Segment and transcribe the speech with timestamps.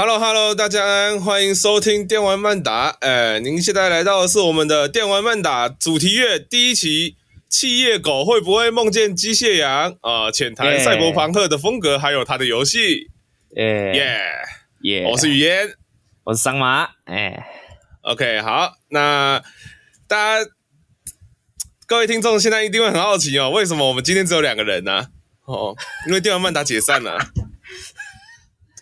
[0.00, 2.96] Hello，Hello，大家安，欢迎收听电玩慢打。
[3.02, 7.16] 呃，您现在来到的是我们的电玩慢打主题乐第一期。
[7.50, 9.94] 企业狗会不会梦见机械羊？
[10.00, 13.10] 啊，浅谈赛博朋克的风格，还有他的游戏。
[13.56, 14.20] 耶耶
[14.84, 15.06] 耶！
[15.10, 15.74] 我是雨嫣，
[16.24, 16.88] 我是桑马。
[17.04, 17.46] 哎
[18.00, 19.42] ，OK，好，那
[20.08, 20.50] 大家
[21.86, 25.06] 各位听众现在一定会很好奇哦，为什么我们今天只有两个人呢、啊？
[25.44, 27.18] 哦，因为电玩慢打解散了。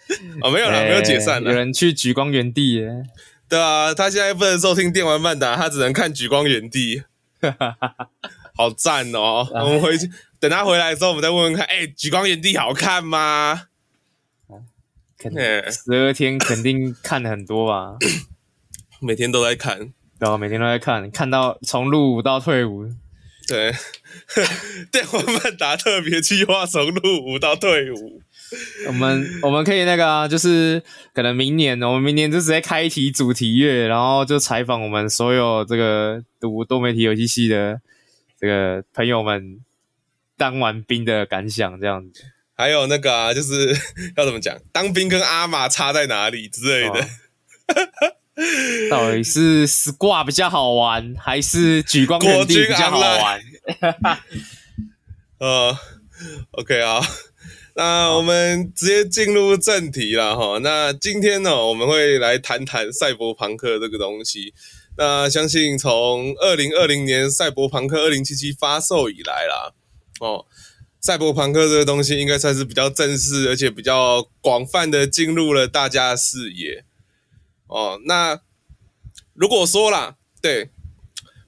[0.43, 1.51] 哦，没有了，没有解散了。
[1.51, 3.05] 有人去举光原地耶。
[3.49, 7.03] 对啊，他现在不能收听电玩慢打，他只能看举光原地。
[8.57, 9.47] 好赞哦！
[9.53, 11.65] 我们回去等他回来的时候，我们再问问看。
[11.67, 13.67] 哎，举光原地好看吗？
[15.17, 17.97] 肯定十二天肯定看很多吧。
[19.01, 22.89] 每天都在看，然后每天都在看，看到从入伍到退伍。
[23.47, 23.73] 对，
[24.93, 28.21] 电玩曼打特别计划从入伍到退伍。
[28.87, 30.83] 我 们我们可以那个啊，就是
[31.13, 37.81] 可能明年，我们明年就直接开一题主题乐，然后就采访我们所有这个读多媒体游戏系的
[38.41, 39.61] 这个朋友们
[40.37, 42.25] 当完兵的感想，这样子。
[42.57, 43.77] 还有那个啊，就是
[44.17, 47.01] 要怎么讲，当兵跟阿玛差在哪里之类的。
[47.01, 48.39] 哦、
[48.91, 53.41] 到底是 Squad 比较好玩，还是举光园地比较好玩？
[55.39, 55.77] 呃
[56.53, 57.01] ，OK 啊。
[57.79, 60.59] 那我们直接进入正题了哈。
[60.65, 64.53] 那今天呢，我们会来谈谈赛博朋克这个东西。
[64.97, 69.73] 那相信从二零二零年赛博朋克二零七七发售以来啦，
[70.19, 70.45] 哦，
[71.01, 76.85] 赛博朋克这个东西应该算是比较正式，而且比较广泛的进入了大家的视野。
[77.69, 78.41] 哦，那
[79.35, 80.71] 如果说啦，对。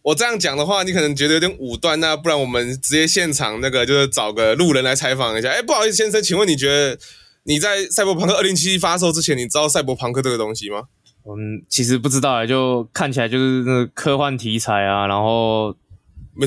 [0.03, 5.51] 我这样讲的话，你可能觉得有点武断，那不然我们直接现场那个，就是找个路人来采访一下。
[5.51, 6.99] 哎，不好意思，先生，请问你觉得
[7.45, 10.85] 你在赛博朋克二零七七发售之前，你知道赛博朋克这个东西吗？
[11.27, 15.69] 嗯，其实不知道，就看起来就是那科幻题材啊，然后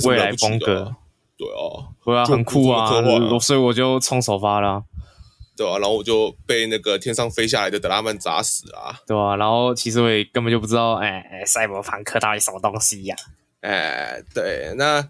[0.03, 0.91] 未来风格，
[1.38, 2.90] 对啊，对啊，很酷啊，
[3.40, 4.84] 所以我就冲首发了，
[5.56, 13.16] 对啊，然后我就被那个天上飞下来的德拉曼砸死啊，对啊，然后其实我也根本就不知道，哎，赛博朋克到底什么东西呀？
[13.63, 15.07] 哎，对，那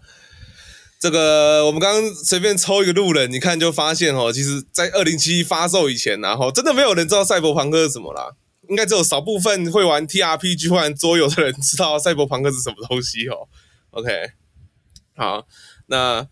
[1.00, 8.36] 这个我们刚刚随便抽一个路人，你看就发现哦，其实，在二零七七发售以前，然后真的没有人知道赛博朋克是什么啦，
[8.68, 13.48] 应该只有少部分会玩 TRPG 或玩桌游的人知道赛博朋克是什么东西哦。
[13.90, 14.30] OK，
[15.16, 15.46] 好，
[15.88, 16.28] 那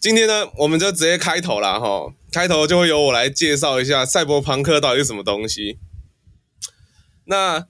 [0.00, 5.78] 今天呢，我们就直接开头啦哈，开头就会由我来介绍一下赛博朋克到底是什么东西。
[7.24, 7.66] 那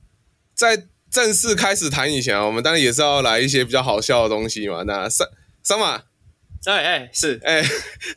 [0.54, 4.84] 在正式开始谈以前啊，我们当然也是要来一些比较好笑的东西嘛。
[4.84, 5.26] 那三
[5.62, 6.02] 三马，
[6.66, 7.64] 哎哎是哎，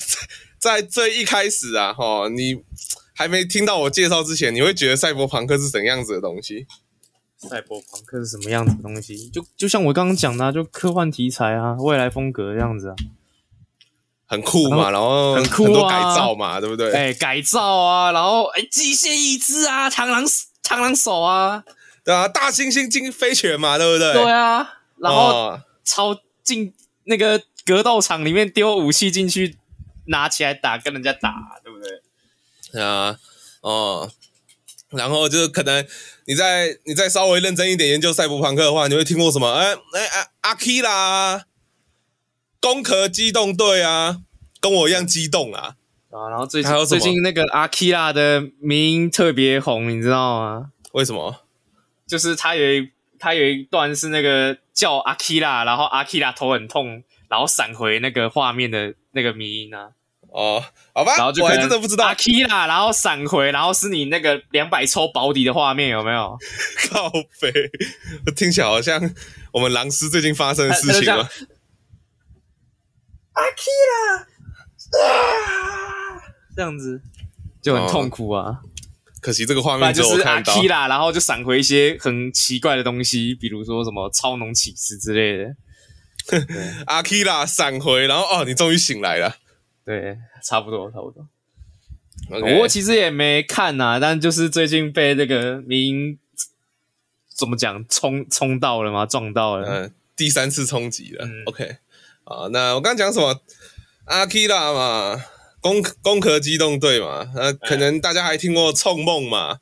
[0.59, 2.63] 在最一开始啊，哈，你
[3.15, 6.67] 还没听到我介绍之前，你会觉得赛博朋克是怎样子的东西？
[7.49, 9.27] 赛博朋克是什么样子的东西？
[9.29, 12.95] 就就像我刚刚讲的，就科幻题材啊，未来风格这样子啊，
[14.27, 16.93] 很酷嘛，然后很酷啊，很多改造嘛，对不对？
[16.93, 21.63] 哎，改造啊，然后哎，机械翼肢啊，螳螂螳螂手啊。
[22.03, 24.13] 对啊，大猩猩进飞拳嘛，对不对？
[24.13, 26.73] 对啊，然后超进
[27.05, 29.57] 那个格斗场里面丢武器进去，
[30.07, 32.01] 拿起来打，跟人家打，对不对？
[32.71, 33.17] 对啊，
[33.61, 34.11] 哦，
[34.89, 35.85] 然后就是可能
[36.25, 39.51] 你再你再稍微认真一点研究赛博朋克的话，你会听过什么？
[39.53, 41.45] 哎哎哎，阿基拉，
[42.59, 44.17] 攻壳机动队啊，
[44.59, 45.75] 跟我一样激动啊！
[46.11, 50.71] 啊，然后最近最近那个阿基拉的名特别红，你知道吗？
[50.91, 51.42] 为什么？
[52.13, 59.89] 就是他有一他有一段是那个叫阿基拉，然后阿基拉头很痛，然后闪回那个画面的那个迷音啊。
[60.29, 60.63] 哦，
[60.93, 66.37] 好吧，然后就我还真的不知道阿基拉，然后闪回，然后是你那个两百抽保底的画面，有没有？
[66.91, 67.09] 靠
[67.41, 67.51] 北，
[68.35, 69.01] 听起来好像
[69.51, 71.27] 我们狼师最近发生的事情了。
[73.31, 74.19] 阿基拉，
[75.01, 76.21] 啊，
[76.55, 77.01] 这样子
[77.59, 78.43] 就很痛苦啊。
[78.43, 78.69] 哦
[79.23, 85.55] 可惜这个画面就是阿基拉，然后就闪回一些很奇怪的东西，比如说什么超能启示之类的。
[86.87, 89.37] 阿基拉闪回，然后哦，你终于醒来了。
[89.85, 91.25] 对，差不多，差不多。
[92.59, 96.17] 我其实也没看呐、啊，但就是最近被这个名
[97.33, 101.25] 怎么讲冲冲到了嘛，撞到了，嗯，第三次冲击了。
[101.25, 101.77] 嗯、OK，
[102.25, 103.41] 啊，那我刚刚讲什么？
[104.05, 105.23] 阿基拉嘛。
[105.63, 109.59] 攻攻壳机动队嘛，那可能大家还听过冲梦嘛，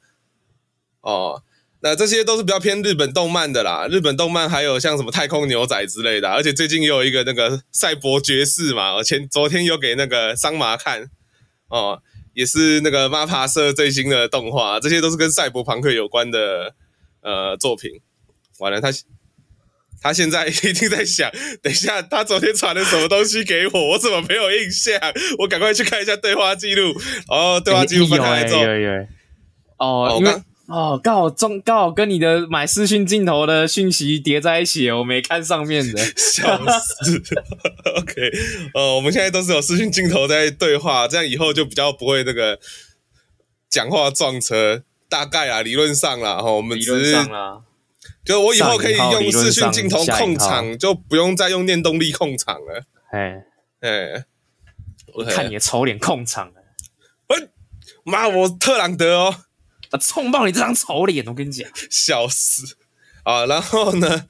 [1.01, 1.43] 哦，
[1.81, 3.87] 那这些都是比较偏日本动漫的啦。
[3.87, 11.09] 日本动漫还有像什么太空牛仔之类的，而且最近也有一个那个赛博爵士嘛，我前昨天有给那个桑麻看，
[11.69, 12.01] 哦，
[12.33, 16.75] 也是那个 MAPPA 社最新的动画，这些都是跟赛博朋克有关的
[17.21, 18.01] 呃作品。
[18.59, 18.89] 完了，他
[20.01, 21.31] 他现在 一定在想，
[21.61, 24.99] 等一下他昨天传了什么东西给我， 我怎么没有印象？
[25.39, 26.93] 我赶快去看一下对话记录。
[27.27, 28.61] 哦，对话记录分开来之后，
[29.77, 30.33] 哦，因为。
[30.67, 37.21] 哦，刚好中刚好跟你的买视讯镜头的讯息叠在一起，我没看上面的， 笑死。
[37.97, 38.31] OK，
[38.73, 42.57] 呃，我们现在都是有视讯镜头在对话，这样以后就比较不会那个
[43.69, 44.83] 讲话撞车。
[45.09, 47.57] 大概啊，理论上啦，哈，我们只是理论上啦，
[48.23, 52.83] 就我以后可以用视讯镜头控场，就不用再用念动力控场了。
[53.11, 53.43] 哎
[53.81, 54.25] 哎，
[55.13, 56.61] 我看你的丑脸控场了。
[57.27, 57.49] 喂，
[58.03, 59.35] 妈，我特朗德哦。
[59.89, 59.99] 啊！
[59.99, 61.25] 冲爆你这张丑脸！
[61.25, 62.77] 我跟你讲，笑死
[63.23, 63.45] 啊！
[63.47, 64.27] 然后呢，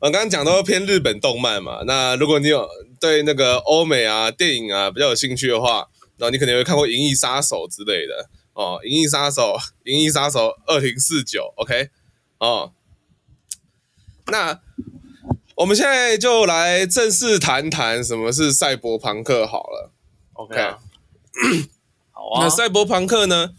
[0.00, 1.84] 我刚刚讲都偏日本动漫嘛。
[1.86, 2.66] 那如果你有
[2.98, 5.86] 对那个欧美啊电影啊比较有兴趣的话，
[6.16, 11.90] 那你可能会看过《银翼杀手》之类的哦，《银翼杀手》《银翼杀手二零四九》OK
[12.38, 12.72] 哦。
[14.26, 14.60] 那
[15.56, 19.92] 我们现在就来正式谈谈什么是赛博朋克好了。
[20.34, 20.56] OK，
[22.10, 22.44] 好啊。
[22.44, 23.54] 那赛博朋克呢？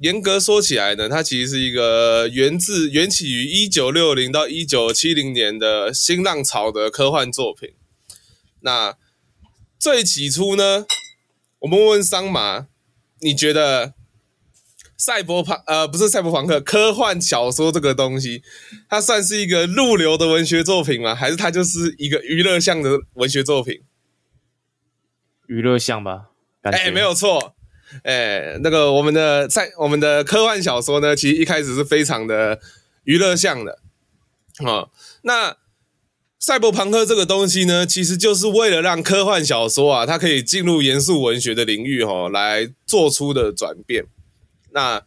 [0.00, 7.70] 严格说起来呢，它其实是一个源自源起于一九六零到一九七零年的新浪潮的科幻作品。
[8.60, 8.98] 那
[9.78, 10.84] 最起初呢，
[11.60, 12.66] 我们问问桑麻，
[13.20, 13.94] 你觉得
[14.96, 18.42] 赛博朋呃不是赛博朋克科幻小说这个东西，
[18.88, 21.14] 它算是一个入流的文学作品吗？
[21.14, 23.82] 还是它就是一个娱乐向的文学作品？
[25.46, 26.30] 娱乐向吧，
[26.62, 27.54] 哎、欸，没有错。
[28.02, 32.58] 哎，那个我们的赛我们的科幻小说呢，其实一开始是非常的
[33.04, 33.78] 娱乐向的，
[34.64, 34.90] 哦，
[35.22, 35.56] 那
[36.40, 44.06] 赛博朋克这个东西呢，其实就是为了让科幻小说啊，它可以进入严肃文学的领域，哦，来做出的转变。
[44.76, 45.02] 那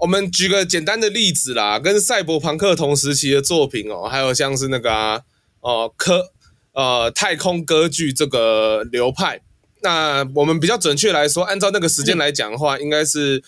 [0.00, 5.20] 我们举个简单的例子啦，跟赛博朋克同时期的作品哦，还有像是那个啊，
[5.60, 6.32] 哦科
[6.72, 9.42] 呃太空歌剧这个流派。
[9.82, 13.44] 那我们比较准确来说，按照那个时间来讲的话，应该是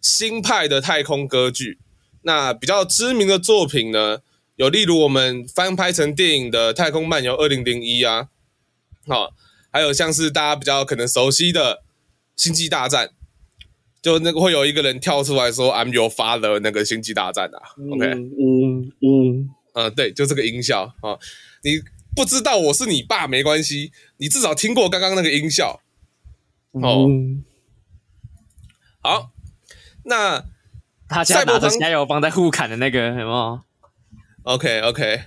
[0.00, 1.80] 新派的太空歌剧。
[2.22, 4.20] 那比较知名的作品呢，
[4.54, 8.28] 有例如我们翻拍成电影的《太空漫游二零零一》啊，
[9.08, 9.30] 好，
[9.72, 11.74] 还有像是大家比较可能熟悉的
[12.36, 13.08] 《星际大战》，
[14.02, 17.62] 就那个会有一个人跳出来说 “I'm your father” 那个《星际大战》啊。
[17.92, 21.18] OK，嗯嗯嗯，呃，对，就这个音效啊，
[21.62, 21.80] 你。
[22.12, 25.80] 不知道我是你爸没关系，你至少听过刚刚那个音效
[26.72, 27.06] 哦。
[27.08, 27.44] 嗯、
[29.00, 29.30] 好，
[30.02, 30.44] 那
[31.08, 33.60] 他家拿着加油棒在互砍的那个有没有
[34.42, 35.22] ？OK OK，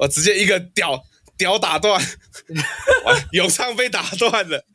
[0.00, 1.02] 我直接一个屌
[1.38, 1.98] 屌打断，
[3.32, 4.66] 有唱被打断了。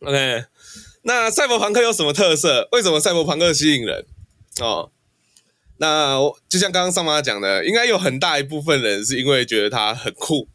[0.00, 0.46] OK，
[1.02, 2.68] 那赛博朋克有什么特色？
[2.72, 4.04] 为什么赛博朋克吸引人？
[4.60, 4.90] 哦。
[5.80, 6.16] 那
[6.48, 10.48] 就像刚刚上妈讲的，应该有很大一部分人是因为觉得它很酷，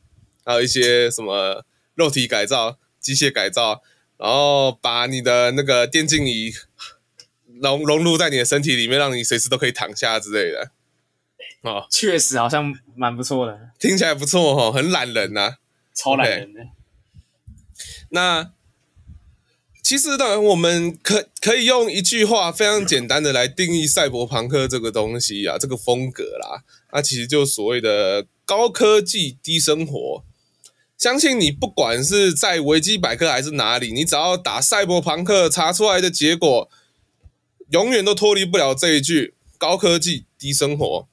[0.43, 1.63] 还有一些什么
[1.95, 3.81] 肉体改造、机械改造，
[4.17, 6.51] 然后把你的那个电竞仪
[7.61, 10.71] 融融入在你的身体里面，让你随时都可以躺下之类的。
[11.61, 15.57] 哦，确实好像蛮不错的，听起来不错哦，很懒人呐、啊，
[15.95, 16.59] 超懒人的。
[16.59, 16.69] Okay.
[18.09, 18.51] 那。
[19.83, 26.63] 其实呢，我们可可以用一句话非常简单的来定义赛博朋克这个东西啊，这个风格啦，
[26.93, 30.23] 那其实就所谓的高科技低生活。
[30.97, 36.69] 相信你不管是在维基百科还是哪里，你只要打赛博朋克，查出来的结果
[37.71, 41.09] 永远都脱离不了这一句高科技低生活。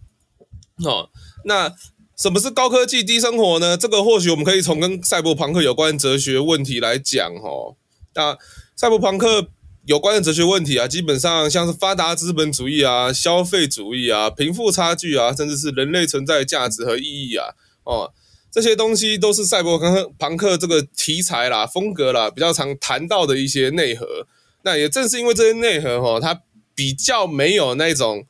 [0.85, 1.11] 哦，
[1.45, 1.75] 那
[2.17, 3.77] 什么是高科技低生活呢？
[3.77, 7.75] 这个或许我们可以从跟赛博朋克有关哲学问题来讲哦。
[8.15, 8.37] 那
[8.75, 9.49] 赛博朋克
[9.87, 18.13] 有关的哲学问题啊，基本上像是发达资本主义啊、消费主义啊、贫富差距啊，甚至是人类存在的价值和意义啊，哦，
[18.51, 24.27] 这些东西都是赛博朋克朋克这个题材啦、风格啦比较常谈到的一些内核。
[24.63, 26.43] 那也正是因为这些内核哈，它
[26.75, 28.27] 比较没有那种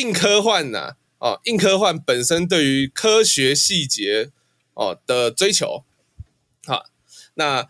[0.00, 4.30] 硬科幻呐、哦，硬科幻本身对于科学细节
[4.74, 5.84] 哦的追求，
[6.66, 6.86] 好，
[7.34, 7.68] 那。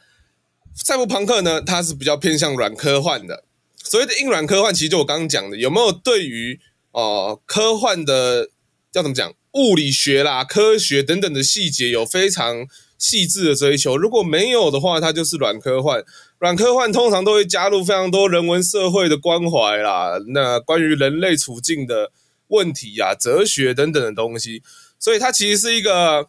[0.75, 3.45] 赛博朋克呢，它是比较偏向软科幻的。
[3.77, 6.61] 所谓的硬软科幻，其实就我刚刚讲的，有没有对于
[6.93, 8.51] 哦、科幻的
[8.93, 12.67] 叫怎么讲物理学啦、科学等等的细节有非常
[12.99, 13.97] 细致的追求？
[13.97, 16.05] 如果没有的话，它就是软科幻。
[16.39, 22.13] 软科幻通常都会加入非常多人文社会的关怀啦，那关于人类处境的
[22.49, 24.63] 问题呀、啊、哲学等等的东西。
[24.99, 26.29] 所以它其实是一个，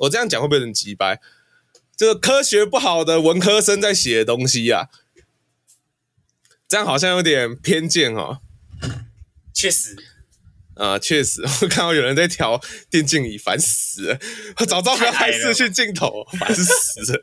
[0.00, 1.20] 我这样讲会不会很直白？
[1.98, 4.88] 这个科学不好的文科生在写的东西呀、
[6.68, 8.38] 这样好像有点偏见哦。
[9.52, 9.96] 确实，
[10.76, 14.20] 啊、呃，确实，我看到有人在调电竞椅，烦死了！
[14.58, 17.22] 我早知道不要拍视讯镜头，烦死了！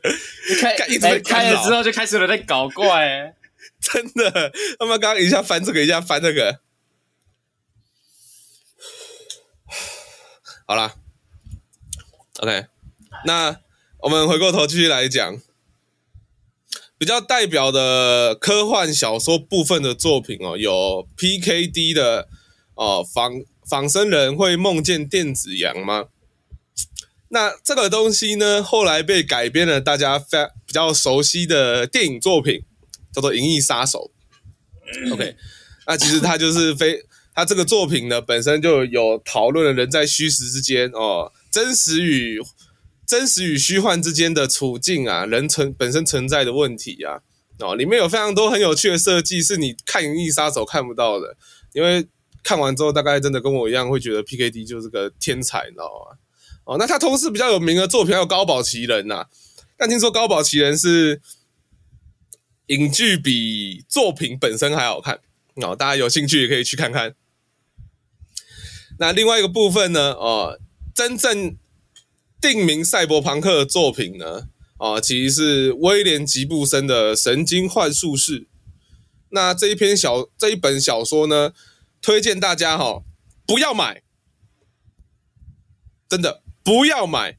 [0.60, 3.34] 开一直开，了之后就开始有人在搞怪、欸，
[3.80, 6.60] 真的，他们刚刚一下翻这个，一下翻那个。
[10.66, 10.94] 好啦
[12.40, 12.66] ，OK，
[13.24, 13.58] 那
[14.06, 15.42] 我们回过头继续来讲，
[16.96, 22.28] 比较代表的科幻小说部分的作品哦，有 PKD 的
[22.76, 23.32] 哦，仿
[23.68, 26.04] 仿生人会梦见电子羊吗？
[27.30, 32.62] 那这个东西呢，后来被改编了，大家非比较熟悉的电影作品，
[33.12, 34.12] 叫做《银翼杀手》。
[35.12, 35.34] OK，
[35.88, 37.02] 那其实它就是非。
[37.34, 42.40] 他这个作品呢，本身就有讨论了人在虚实之间哦，真实与
[43.06, 47.20] 真实与虚幻之间的处境啊，人存本身存在的问题啊，
[47.60, 51.36] 哦，里面有非常多很有趣的设计，是你看《银翼杀手》看不到的，
[51.72, 52.06] 因为
[52.42, 56.18] 看完之后，大概真的跟我一样会觉得 PKD 就是个天才，你知道吗？
[56.64, 59.26] 哦，那他同时比较有名的作品还有《高堡奇人》呐，
[59.76, 61.20] 但听说《高堡奇人》是
[62.66, 65.20] 影剧比作品本身还好看
[65.56, 67.14] 哦，大家有兴趣也可以去看看。
[68.98, 70.12] 那另外一个部分呢？
[70.12, 70.58] 哦，
[70.94, 71.56] 真正
[72.40, 74.48] 定名赛博朋克的作品呢？
[74.78, 78.40] 啊，其实是威廉吉布森的《神经幻术士》。
[79.30, 81.52] 那这一篇小这一本小说呢，
[82.02, 83.04] 推荐大家哈、哦，
[83.46, 84.02] 不要买，
[86.08, 87.38] 真的不要买。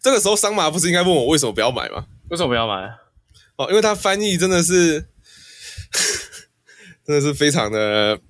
[0.00, 2.06] 这个时候，桑麻不是应该问我为什么不要买吗？
[2.30, 2.90] 为什么不要买？
[3.56, 5.08] 哦，因为他翻译真的是，
[7.04, 8.20] 真的是非常的。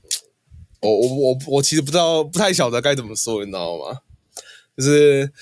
[0.81, 3.99] 我我我我其实不知道，不太晓得该怎么说，你知道吗？
[4.77, 5.33] 就是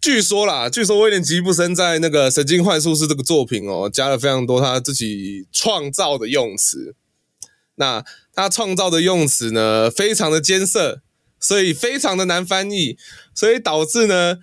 [0.00, 6.94] 据说啦，据说威廉吉布森在那个《神经幻术师》这个作品哦，加了非常多他自己创造的用词。
[7.74, 8.02] 那
[8.32, 11.02] 他创造的用词呢，非常的艰涩，
[11.38, 12.96] 所以非常的难翻译，
[13.34, 14.38] 所以导致呢，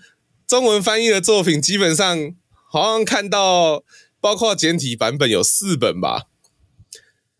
[0.45, 2.35] 中文翻译的作品基本上
[2.69, 3.83] 好像看到，
[4.21, 6.25] 包括简体版本有四本吧，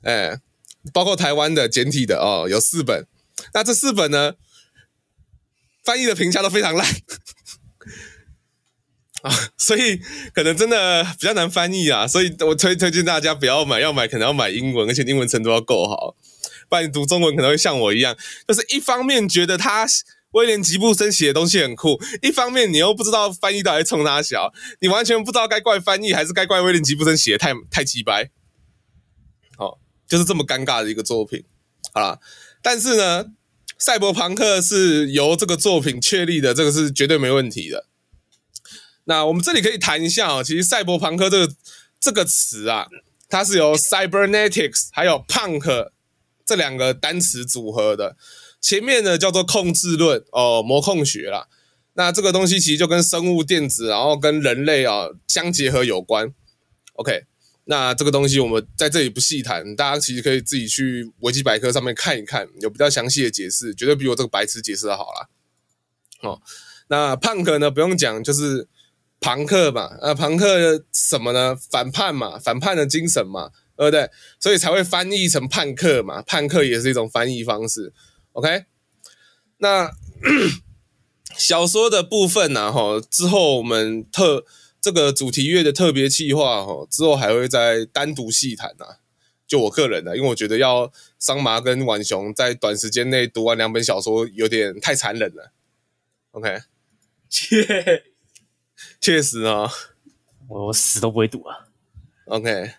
[0.01, 0.39] 哎。
[0.93, 3.07] 包括台湾的简体的哦，有四本。
[3.53, 4.33] 那这四本呢，
[5.83, 6.87] 翻译的评价都非常烂
[9.23, 9.99] 啊，所以
[10.33, 12.07] 可能真的比较难翻译啊。
[12.07, 16.15] 所以我推推荐大家不要买，要买可能要买英文，而且英文程度要够好。
[16.69, 18.15] 不然你读中文可能会像我一样，
[18.47, 19.85] 就是一方面觉得他
[20.31, 28.31] 威廉吉布森写的东西很酷， 一方面你又不知道翻译到底冲他小，你完全不知道该怪翻译还是该怪威廉吉布森写的太太鸡掰。
[30.07, 31.43] 就是这么尴尬的一个作品，
[31.93, 32.19] 好啦，
[32.61, 33.25] 但是呢，
[33.77, 37.87] 赛博朋克是由这个作品确立的，这个是绝对没问题的。
[39.05, 41.53] 那我们这里可以谈一下哦，其实赛博朋克这个
[41.99, 42.87] 这个词啊，
[43.29, 45.89] 它是由 cybernetics 还有 punk
[46.45, 48.15] 这两个单词组合的。
[48.61, 51.47] 前面呢叫做控制论哦，模控学啦。
[51.93, 56.33] 那这个东西其实就跟生物电子，然后跟人类啊相结合有关。
[56.93, 57.25] OK。
[57.67, 65.29] 那这个东西我们在这里不细谈，大家其实可以自己去维基百科上面看一看，有比较详细的解释，绝对比我这个白痴解释的好啦。
[66.21, 66.39] 哦，
[66.89, 68.67] 那胖克呢不用讲，就是
[69.19, 71.55] 朋克嘛，呃，朋克什么呢？
[71.71, 74.11] 反叛嘛，反叛的精神嘛，对不对？
[74.39, 77.91] 所以才会翻译成叛客嘛，叛客也是一种翻译方式。
[78.33, 78.65] OK，
[79.57, 79.89] 那
[81.35, 84.45] 小说的部分呢，哈，之后我们特。
[84.85, 88.97] 这个主题乐的特别企划哦，之后还会再单独细谈呐。
[89.47, 95.51] 就我个人的，因为我觉得要桑麻跟浣熊在短时间内读完两本小说有点太残忍了。
[96.33, 96.61] OK，
[97.27, 98.03] 确，
[99.01, 99.67] 确实啊，
[100.47, 101.65] 我死都不会读啊。
[102.25, 102.73] OK，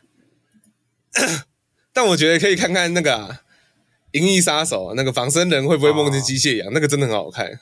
[1.93, 3.11] 但我觉得可以看看那个
[4.13, 7.59] 《银翼杀手》那个仿生人会不会梦见机械羊，那个真的很好看。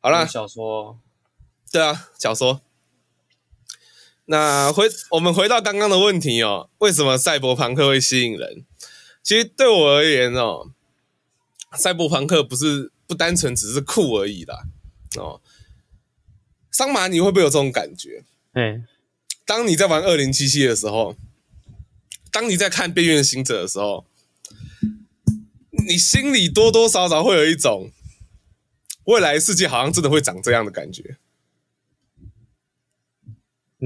[0.00, 0.98] 好啦，小说，
[1.70, 2.62] 对啊，小说。
[4.26, 8.64] 那回我们回到刚刚的问题哦，为什么赛博朋克会吸引人？
[9.22, 10.70] 其实对我而言哦，
[11.76, 14.64] 赛博朋克不是不单纯只是酷而已啦
[15.16, 15.40] 哦。
[16.70, 18.24] 桑麻，你会不会有这种感觉？
[18.52, 18.82] 哎，
[19.44, 21.14] 当你在玩二零七七的时候，
[22.32, 24.06] 当你在看《边缘行者》的时候，
[25.86, 27.90] 你心里多多少少会有一种
[29.04, 31.18] 未来世界好像真的会长这样的感觉。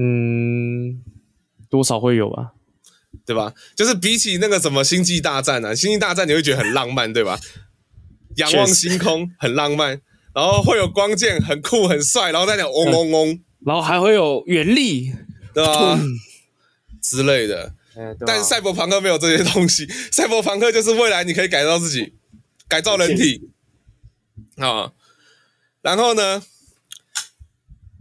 [0.01, 1.03] 嗯，
[1.69, 2.53] 多少会有吧，
[3.25, 3.53] 对吧？
[3.75, 7.37] 就是比起那个什么星际大战啊，星际大战你会觉得很浪漫，对吧？
[8.37, 9.99] 仰望星空很浪漫，
[10.33, 15.13] 然后会有光剑很酷很帅，然后再讲嗡嗡嗡，然后还会有原力，
[15.53, 15.99] 对吧？
[17.01, 17.73] 之类的。
[17.95, 22.13] 欸啊、但赛博朋克没有这些东西， 赛博朋克就是未来你可以改造自己，
[22.69, 23.49] 改造人体。
[24.55, 24.93] 啊、哦，
[25.81, 26.41] 然后呢，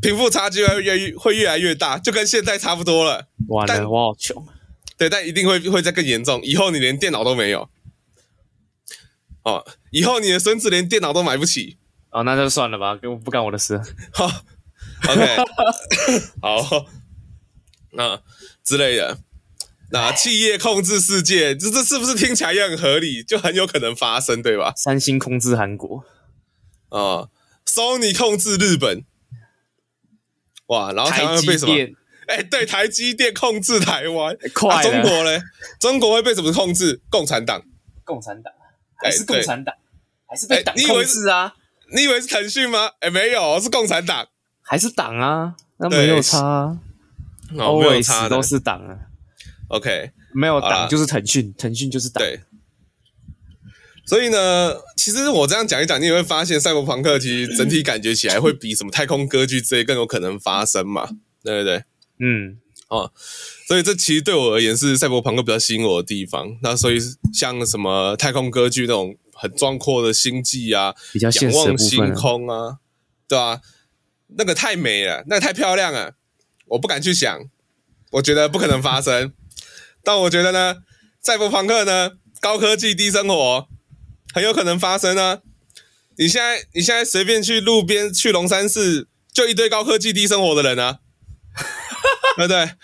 [0.00, 3.28] 贫富差距会越会越来越大，就跟现在差不多了。
[3.48, 4.46] 完了，但我好穷。
[4.96, 7.68] 对，但一定会会再更严重，以后你连电脑都没有。
[9.44, 11.78] 哦，以后你的孙子连电脑都买不起。
[12.10, 13.80] 哦，那就算了吧，跟不干我的事。
[14.12, 14.26] 好
[15.08, 15.36] ，OK，
[16.42, 16.86] 好，
[17.92, 18.20] 那
[18.64, 19.18] 之类的。
[19.90, 23.22] 那企业控制世界，这这是不是听起来也很合理？
[23.22, 24.72] 就很有可能发生，对吧？
[24.76, 26.04] 三星控制韩国，
[26.90, 27.28] 啊
[27.66, 29.04] ，Sony 控制日本，
[30.68, 31.74] 哇，然后台湾会被什么？
[32.28, 34.82] 哎、欸，对，台积电控制台湾，快、啊！
[34.82, 35.40] 中国嘞？
[35.80, 37.00] 中国会被什么控制？
[37.08, 37.62] 共产党？
[38.04, 38.52] 共产党？
[38.96, 39.74] 还是共产党？
[39.74, 39.80] 欸、
[40.26, 41.54] 还是被党控制啊？
[41.94, 42.88] 你以为是腾讯吗？
[43.00, 44.28] 哎、欸，没有，是共产党，
[44.60, 45.54] 还是党啊？
[45.78, 46.78] 那没有差、啊，
[47.56, 48.98] 哦，没有差，都是党啊。
[49.68, 52.22] OK，没有党就是腾讯，腾讯就是党。
[52.22, 52.40] 对，
[54.08, 61.06] 所以呢，其实我这样讲一讲，你也会发现，赛博朋克其实整体感觉起来会比什么太空歌剧之类更有可能发生嘛？
[61.44, 61.84] 对不对？
[62.18, 62.56] 嗯，
[62.88, 63.12] 哦，
[63.66, 66.56] 所以这其实对我而言是赛博朋克比较吸引我的地方。
[66.62, 66.98] 那所以
[67.34, 72.78] 像什么太空歌剧那种很壮阔的星际啊，比较仰望星空啊，
[73.28, 73.60] 对啊，
[74.38, 76.14] 那个太美了，那个太漂亮了，
[76.68, 77.38] 我不敢去想，
[78.12, 79.34] 我觉得不可能发生。
[80.02, 80.76] 但我觉得呢，
[81.20, 83.68] 赛博朋克呢，高科技低生活
[84.38, 85.40] 很有可能发生啊！
[86.16, 91.00] 你现在你现在随便去路边去龙山寺，就一堆高科技低生活的人啊，
[92.38, 92.76] 对不对？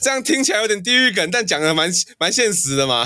[0.00, 3.04] 这样听起来有点地狱梗，但讲的蛮蛮现实的嘛，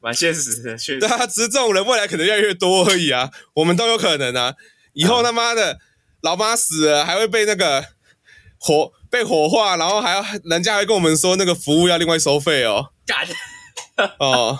[0.00, 0.98] 蛮现实的，确实。
[1.00, 4.54] 对啊，只是这种人未来可能越来越多而已啊，我们都有可能啊。
[4.94, 5.78] 以后他妈的
[6.22, 7.84] 老妈死了，还会被那个
[8.58, 8.92] 火。
[9.10, 12.90] 被火化，然后还要人家还跟我们说那个服务要另外收费哦。
[13.06, 13.24] 干
[14.18, 14.58] 哦，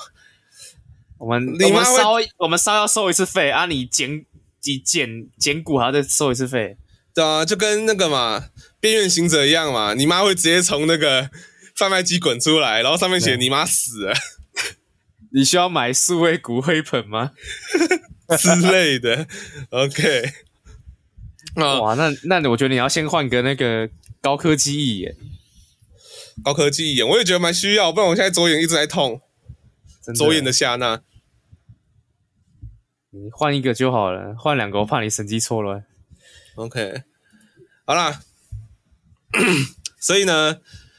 [1.24, 4.24] 我们你们烧我们烧要收一次费啊，你捡
[4.64, 5.08] 你捡
[5.38, 6.76] 捡骨还要再收一次费。
[7.14, 11.30] 对啊，就跟那个嘛边缘行者一样嘛，你妈会直接从那个
[11.74, 14.14] 贩卖机滚出来，然后上面写你妈死了。
[15.32, 17.32] 你需要买数位骨灰盆吗？
[18.38, 19.26] 之类的。
[19.70, 20.30] OK。
[21.56, 23.88] 哇，那那我觉得你要先换个那个。
[24.24, 25.14] 高科技一眼，
[26.42, 29.20] 高科技一眼，我也觉得蛮需要，不然我现在左眼一直在痛，
[30.16, 31.02] 左眼的下那，
[33.14, 35.84] 你换一个就好了，换两个我怕你神经错乱。
[36.56, 37.02] OK，
[37.84, 38.20] 好啦，
[40.00, 40.58] 所以呢，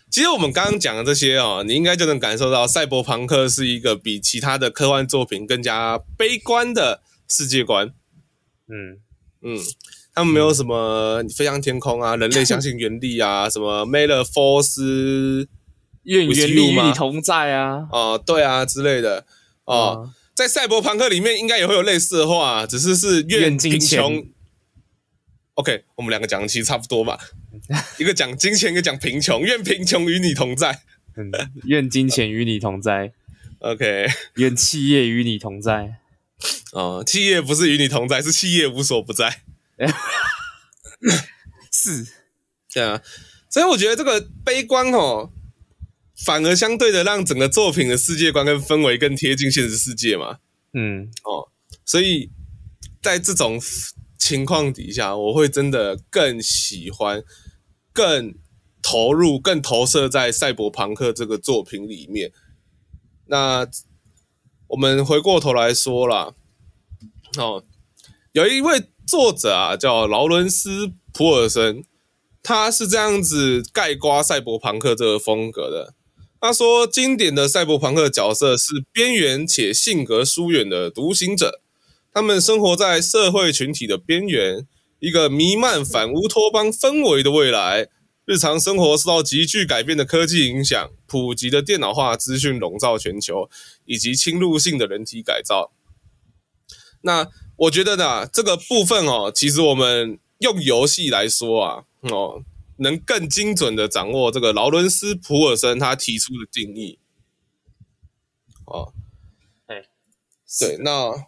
[0.09, 7.93] 其实我们刚刚讲的这些哦，你应该就能感受到赛博朋克是一个比其他的科幻作品更加悲观的世界观。
[8.67, 9.01] 嗯
[9.41, 9.59] 嗯。
[10.17, 14.79] 他们没有什么飞向天空啊，人类相信原力啊，什么 May the Force
[16.03, 19.25] 愿原力与你同在啊，哦、呃，对啊之类的
[19.65, 24.27] 哦、呃嗯，在赛博朋克里面应该也会有类似的话，只是是愿贫穷。
[25.53, 27.17] OK，我们两个讲的其实差不多吧，
[27.97, 30.81] 一个讲金钱，一个讲贫穷，愿贫穷与你同在，
[31.15, 31.31] 嗯，
[31.63, 33.13] 愿金钱与你同在。
[33.59, 35.95] OK，愿企业与你同在。
[36.73, 39.43] 哦、呃，企业不是与你同在，是企业无所不在。
[41.71, 42.05] 是，
[42.73, 43.01] 对啊，
[43.49, 45.31] 所以我觉得这个悲观哦，
[46.17, 50.37] 反而相对的让整个作品的世界观跟氛围更贴近现实世界嘛。
[50.73, 51.49] 嗯，哦，
[51.85, 52.29] 所以
[53.01, 53.59] 在这种
[54.17, 57.23] 情况底下，我会真的更喜欢、
[57.91, 58.35] 更
[58.81, 62.31] 投入、更投射在赛博朋克这个作品里面。
[63.27, 63.67] 那
[64.67, 66.33] 我们回过头来说啦，
[67.37, 67.63] 哦，
[68.31, 68.83] 有一位。
[69.07, 71.85] 作者啊，叫劳伦斯·普尔森，
[72.41, 75.93] 他是这样子概括赛博朋克这个风格的。
[76.39, 81.61] 他说，经典的赛博朋克角色是边缘且性格疏远的独行者，
[82.13, 84.67] 他们生活在社会群体的边缘，
[84.99, 87.87] 一个弥漫反乌托邦氛围的未来。
[88.25, 93.49] 日常生活受到急剧改变的科技影响，普及的电脑化资讯笼罩全球，
[93.85, 95.71] 以及侵入性的人体改造。
[97.01, 102.41] 那我觉得呢，这个部分哦，其实我们用游戏来说啊，哦，
[102.77, 106.99] 能更精准的掌握这个劳伦斯·普尔森他提出的定义。
[108.65, 108.93] 哦，
[109.67, 109.87] 对，
[110.59, 111.27] 对，那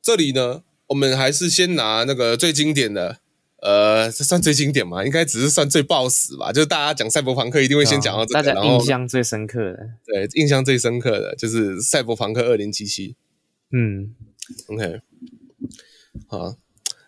[0.00, 3.18] 这里呢，我们还是先拿那个最经典的，
[3.60, 5.04] 呃，这算最经典嘛？
[5.04, 6.52] 应该只是算最爆死吧。
[6.52, 13.14] 就是大家讲赛博朋克一定会先讲到这个，大家印象最深刻的，对，印象最深刻的就是赛博朋克二零七七。
[13.70, 14.14] 嗯
[14.68, 15.00] ，OK。
[16.28, 16.56] 好，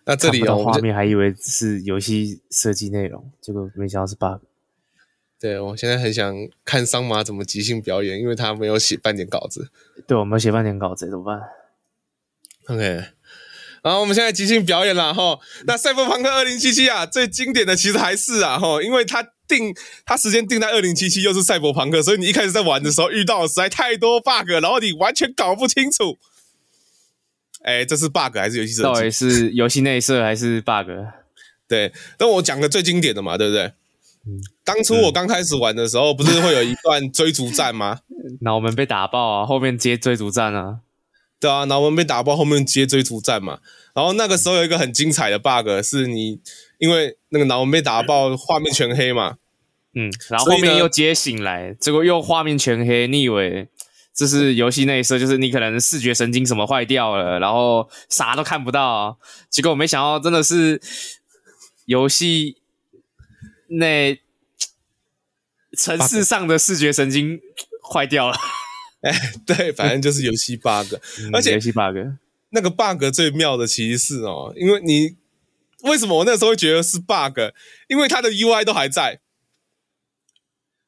[0.06, 4.40] 那这里哦，画面还以为是游戏设计内容，结果没想到是 bug。
[5.38, 9.68] 对，我现在很想看桑马怎么即兴表演，因为他没有写半点稿子。
[10.06, 11.40] 对，我没有写半点稿子，怎么办
[12.68, 12.82] ？OK，
[13.82, 15.40] 然后我们现在即兴表演了哈。
[15.66, 26.16] 那赛博朋克二零七七啊，最经典的其实还是啊哈，因为他定他时间定在二零七七，又是赛博朋克，所以你一开始在玩的时候遇到的实在太多 bug，然后你完全搞不清楚。
[27.66, 28.82] 哎，这是 bug 还是游戏设计？
[28.84, 30.88] 到底是游戏内设还是 bug？
[31.68, 33.64] 对，那我讲个最经典的嘛，对不对？
[34.24, 37.98] 嗯，当初我刚开始玩的时候，不是会有一段追逐战吗？
[38.42, 40.78] 脑门被打爆啊，后面接追逐战啊。
[41.40, 43.58] 对啊，脑门被打爆，后面接追逐战嘛。
[43.94, 46.40] 然后那个时候有一个很精彩的 bug，是你
[46.78, 49.38] 因为那个脑门被打爆，画面全黑嘛。
[49.94, 53.68] 嗯，然后后面又接醒来，结果又画面全黑，你以为？
[54.16, 59.18] 这是游戏内设，就是你可能视觉神经什么坏掉了，然后啥都看不到。
[59.50, 60.80] 结果我没想到，真的是
[61.84, 62.56] 游戏
[63.68, 64.18] 那
[65.76, 67.38] 城市上的视觉神经
[67.92, 68.36] 坏掉了。
[69.04, 70.94] 哎，对，反正就是游戏 bug，
[71.34, 71.98] 而且游戏 bug
[72.48, 75.14] 那个 bug 最妙的其实是哦，因为你
[75.82, 77.38] 为什么我那时候会觉得是 bug？
[77.88, 79.20] 因为它的 UI 都还在，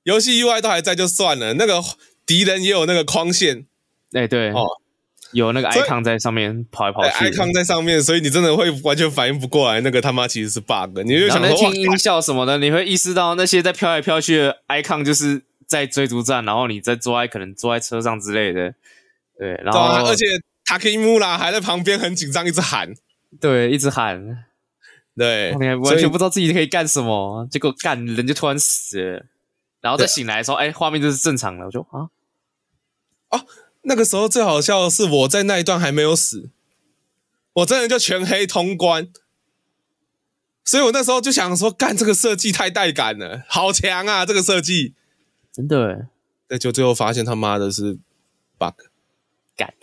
[0.04, 1.84] 游戏 UI 都还在就算了，那个。
[2.28, 3.64] 敌人也有那个框线，
[4.12, 4.66] 哎、欸，对，哦，
[5.32, 11.00] 有那个 icon 在上面跑来跑去，icon 在上面，所以你真的会完全反应不过来，那个他妈其实是 bug。
[11.04, 18.74] 你就想说听音效什么的，你会意识到那些在飘来飘去的 icon 就是在追逐战，然后你在坐在可能坐在车上之类的，
[19.38, 20.26] 对，然后、啊、而且
[20.66, 22.92] 塔克伊木拉还在旁边很紧张，一直喊，
[23.40, 24.44] 对，一直喊，
[25.16, 29.26] 对，你还完全不知道自己可以干什么，结果干人就突然死了，
[29.80, 32.08] 然后再醒来的时候，哎，画面就是正常的，我就啊。
[33.30, 33.46] 哦，
[33.82, 36.50] 那个时候最好笑的是，我在那一段还没有死，
[37.54, 39.08] 我真的就全黑通关，
[40.64, 44.26] 所以我那时候就想说，干这个设计太带感了，好强啊！
[44.26, 44.94] 这个设计
[45.52, 46.08] 真的，
[46.48, 47.98] 那，就最后发现他妈的是
[48.58, 48.74] bug，
[49.56, 49.74] 干。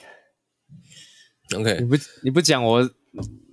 [1.55, 2.89] OK，你不你不讲我，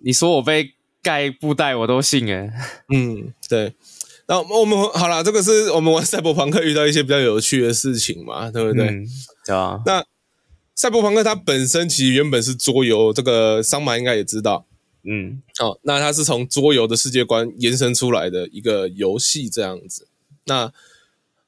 [0.03, 2.51] 你说我被盖布袋我都信哎。
[2.89, 3.75] 嗯，对。
[4.25, 8.87] 然后我们好了，这个是我们玩赛博朋克遇到一些比较有趣的事情嘛，对不对？
[8.87, 9.07] 嗯、
[9.45, 9.81] 对啊。
[9.85, 10.05] 那
[10.75, 14.67] 赛博朋克它本身其实原本是桌游，这个桑马应该也知道。
[15.05, 20.07] 嗯，哦，那它是从桌游的世界观延伸出来的一个游戏这样子。
[20.45, 20.73] 那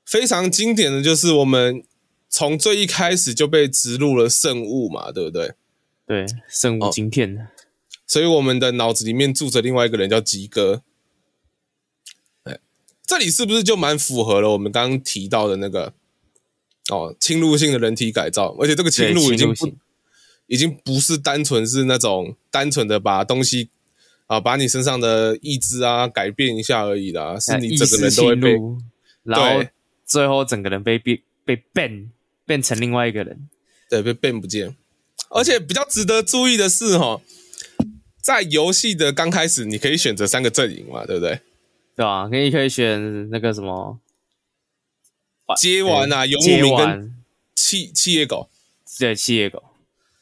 [0.04, 1.84] 非常经典的就是我们
[2.28, 5.54] 从最一开始就被植入了圣物嘛，对不对？
[6.06, 7.46] 对，圣物晶片、哦。
[8.06, 10.82] 所以我们的脑子里面住着另外一个人叫吉哥。
[12.42, 12.58] 哎
[13.06, 15.94] 这里是不是就蛮符合了我们刚刚提到的那个
[16.90, 18.54] 哦，侵入性的人体改造？
[18.60, 19.72] 而且这个侵入已经不
[20.46, 23.70] 已经不是单纯是那种单纯的把东西
[24.26, 28.54] 啊，把你身上的意志啊改变一下而已啦，是你整个人都会被，
[29.22, 29.64] 然后
[30.04, 32.08] 最后整个人被变被 ban
[32.44, 33.48] 变成另外一个人，
[33.88, 34.76] 对，被 ban 不见。
[35.30, 37.20] 而且比较值得注意的是哈，
[38.20, 41.40] 在游戏的刚开始，你可以选择三个阵营嘛，对不对？
[41.96, 42.28] 对吧？
[42.28, 43.98] 可以可以选那个什么
[45.56, 47.14] 接完啊，游牧民跟
[47.54, 48.48] 企企业狗，
[48.98, 49.62] 对，企业狗，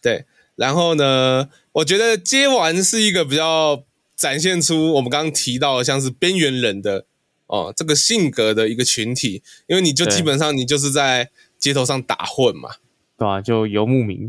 [0.01, 0.25] 对。
[0.55, 7.07] 然后呢，我觉得接完是一个比较展现出我们刚刚提到的像是边缘人的
[7.47, 12.77] 哦这个性格的一个群体，因为你就基本上你就是在街头上打混嘛，
[13.17, 13.41] 对啊？
[13.41, 14.29] 就游牧民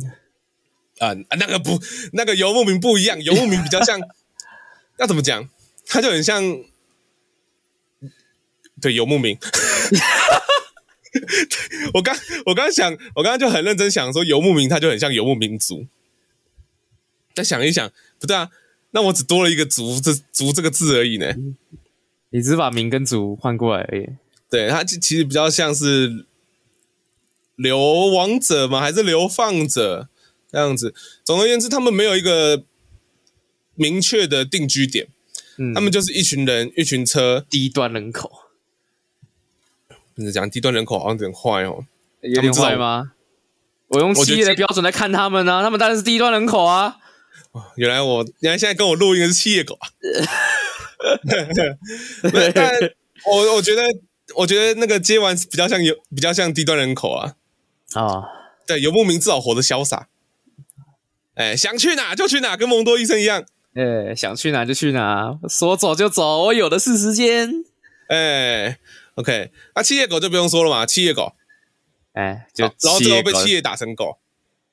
[1.00, 1.80] 啊，那个不，
[2.14, 4.00] 那个游牧民不一样，游牧民比较像，
[5.00, 5.50] 要怎么讲？
[5.88, 6.64] 他就很像。
[8.82, 9.38] 对，游牧民。
[11.94, 15.86] 我刚我刚想，我刚刚就很认真想说，游牧民他就很像游牧民族。
[17.36, 18.50] 再想一想，不对啊，
[18.92, 21.34] 那我只多了一个族“族”这“族”这个字而已呢。
[22.30, 24.08] 你只是把“民”跟“族”换过来而已。
[24.50, 26.26] 对，他其实比较像是
[27.56, 28.80] 流亡者嘛？
[28.80, 30.10] 还是流放者
[30.52, 30.94] 这样子？
[31.24, 32.64] 总而言之，他们没有一个
[33.76, 35.08] 明确的定居点，
[35.58, 38.32] 嗯，他们就是一群人，一群车，低端人口。
[40.16, 41.86] 你讲低端人口好像有点坏哦，
[42.22, 43.12] 有点坏吗？
[43.90, 46.98] 我用企业的标准来看他们呢、啊，他们当然是低端人口啊。
[47.76, 49.88] 原来我，原来现在跟我录音的是企业狗啊。
[52.56, 52.74] 但
[53.26, 53.84] 我我觉得，
[54.36, 57.36] 我觉得那个接完比较像有比较像低端人口啊。
[57.94, 58.24] 啊、哦，
[58.66, 60.08] 对，游牧民至少活得潇洒。
[61.36, 63.46] 哎，想去哪就去哪，跟蒙多医生一样。
[63.76, 67.64] 哎，想去哪就去哪，说走就走，我有的是时间。
[68.08, 68.80] 哎。
[69.16, 71.34] OK，那、啊、企业狗就不用说了嘛，七叶狗，
[72.14, 74.18] 哎，就然后最后被七叶打成狗，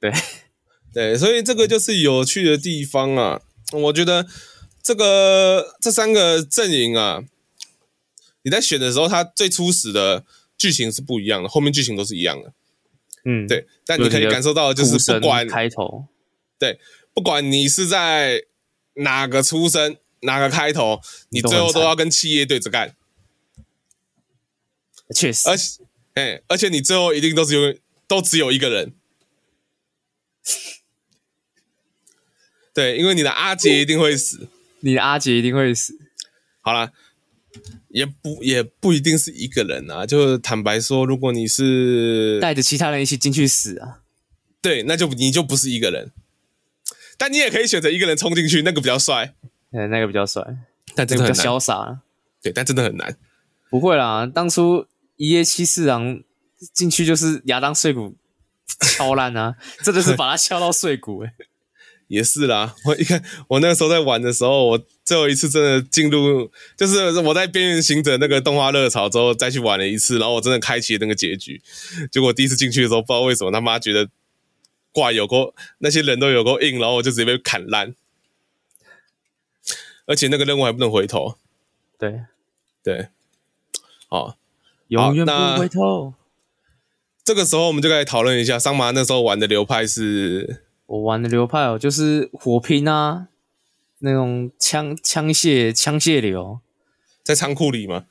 [0.01, 0.13] 对
[0.93, 3.43] 对，所以这个就是有趣的地方啊。
[3.73, 4.27] 我觉得
[4.83, 7.23] 这个这三个阵营啊，
[8.43, 10.25] 你在选的时候，它最初始的
[10.59, 12.53] 剧情是不一样的，后面剧情都是一样的。
[13.25, 13.67] 嗯，对。
[13.87, 16.07] 但你可以感受到的就是，不管开头，
[16.59, 16.81] 对，
[17.15, 18.43] 不管你是在
[18.95, 22.97] 哪个出生，哪个开头，你最后都要跟企业对着干。
[25.15, 25.83] 确实，而且，
[26.15, 28.93] 哎，而且你最后一定都是有，都只有一个人。
[32.73, 34.49] 对，因为你的阿杰一定会死，
[34.81, 35.99] 你的阿杰一定会死。
[36.63, 36.93] 好啦，
[37.89, 40.07] 也不也不一定是一个人啊。
[40.07, 44.03] 就坦白说，如果你是带着其他人一起进去死啊，
[44.63, 46.13] 对，那就你就不是一个人。
[47.19, 49.35] 但你也可以选择一个人冲进去，那个比较帅。
[49.73, 50.43] 对，那个比较帅，
[50.95, 52.01] 但真的很比较潇洒。
[52.41, 53.17] 对，但真的很难。
[53.69, 54.87] 不会啦，当初
[55.21, 56.23] 一夜七次郎
[56.73, 58.17] 进去就是亚当碎骨
[58.81, 59.55] 敲烂啊，
[59.85, 61.35] 真的是把他敲到碎骨诶、欸
[62.09, 71.63] 也是啦，我一看，我那个时候在玩的时候，我最后一次真的进入，就是我在《边缘行者》那个动画热潮之后再去玩了一次，然后我真的开启了那个结局。
[72.11, 74.09] 结果第一次进去的时候，不知道为什么他妈觉得
[74.91, 77.95] 怪有够，那些人都有够硬，然后我就直接被砍烂，
[80.07, 81.39] 而且那个任务还不能回头。
[81.97, 82.23] 对
[82.83, 83.09] 对，
[84.09, 84.37] 哦，
[84.91, 86.15] 永远不回头。
[87.25, 90.65] 这个时候我们就可以讨论一下，桑麻那时候玩的流派是。
[90.87, 93.29] 我玩的流派哦，就是火拼啊，
[94.01, 96.61] 那种枪枪械枪械流，
[97.23, 98.07] 在仓库里吗？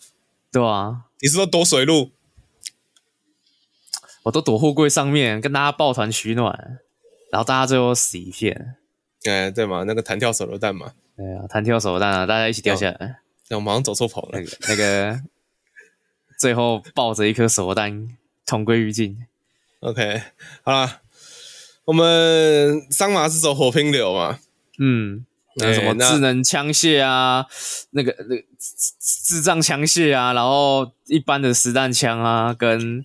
[0.52, 2.12] 对啊，你是说躲水路？
[4.24, 6.80] 我都躲货柜上面，跟大家抱团取暖，
[7.32, 8.76] 然后大家最后死一片。
[9.26, 10.94] 哎、欸，对嘛，那个弹跳手榴弹嘛。
[11.18, 13.20] 对啊，弹跳手榴弹啊，大家一起掉下来。
[13.50, 14.40] 那、哦、我马上走错跑了。
[14.40, 15.22] 那个那个，
[16.40, 18.08] 最后抱着一颗手榴弹
[18.46, 19.28] 同归于尽。
[19.82, 20.24] OK，
[20.64, 21.02] 好了。
[21.86, 24.38] 我们桑麻是走火拼流嘛？
[24.78, 25.26] 嗯，
[25.56, 27.48] 那什么智能枪械啊，
[27.90, 28.44] 那个那个
[29.00, 33.04] 智障枪械啊，然后一般的实弹枪啊，跟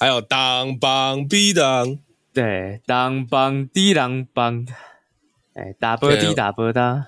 [0.00, 1.96] 还有当邦逼当，
[2.34, 4.66] 对，当邦滴当邦，
[5.54, 7.06] 哎，打波 D 打波哒，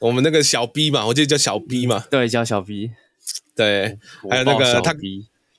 [0.00, 2.90] 我们那个小 B 嘛，我记得叫小 B 嘛，对，叫小 B，
[3.58, 3.98] 对，
[4.30, 4.94] 还有那个他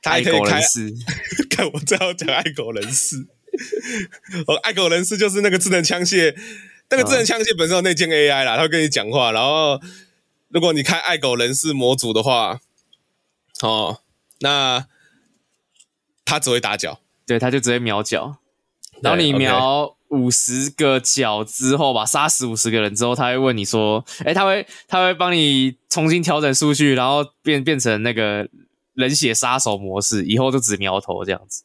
[0.02, 0.96] 他还可以开，人 士
[1.50, 3.28] 看我最后讲爱狗人士。
[4.48, 6.34] 哦，爱狗人士就是那个智能枪械，
[6.90, 9.34] 那个智能枪械本身有内建 AI 啦，他会跟你讲话。
[9.34, 9.82] 然后，
[10.48, 12.62] 如果你开爱狗人士模组的话，
[13.62, 14.00] 哦，
[14.40, 14.88] 那
[16.24, 18.38] 他只会打脚，对，他就直接秒脚。
[19.02, 28.48] 然后你瞄五十个角之后吧，杀死五十个人之后，他会问你说：“诶，他会他会帮你重新调整数据，然后变变成那个
[28.94, 31.64] 冷血杀手模式，以后就只瞄头这样子。”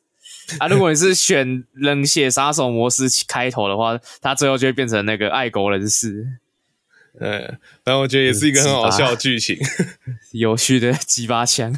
[0.59, 6.39] 啊，如果你是选冷血杀手模式开头的话，他最后就会变成那个爱狗人士。
[7.19, 9.57] 嗯，然后我觉得也是一个很好笑的剧情，
[10.33, 11.75] 有趣的鸡巴枪。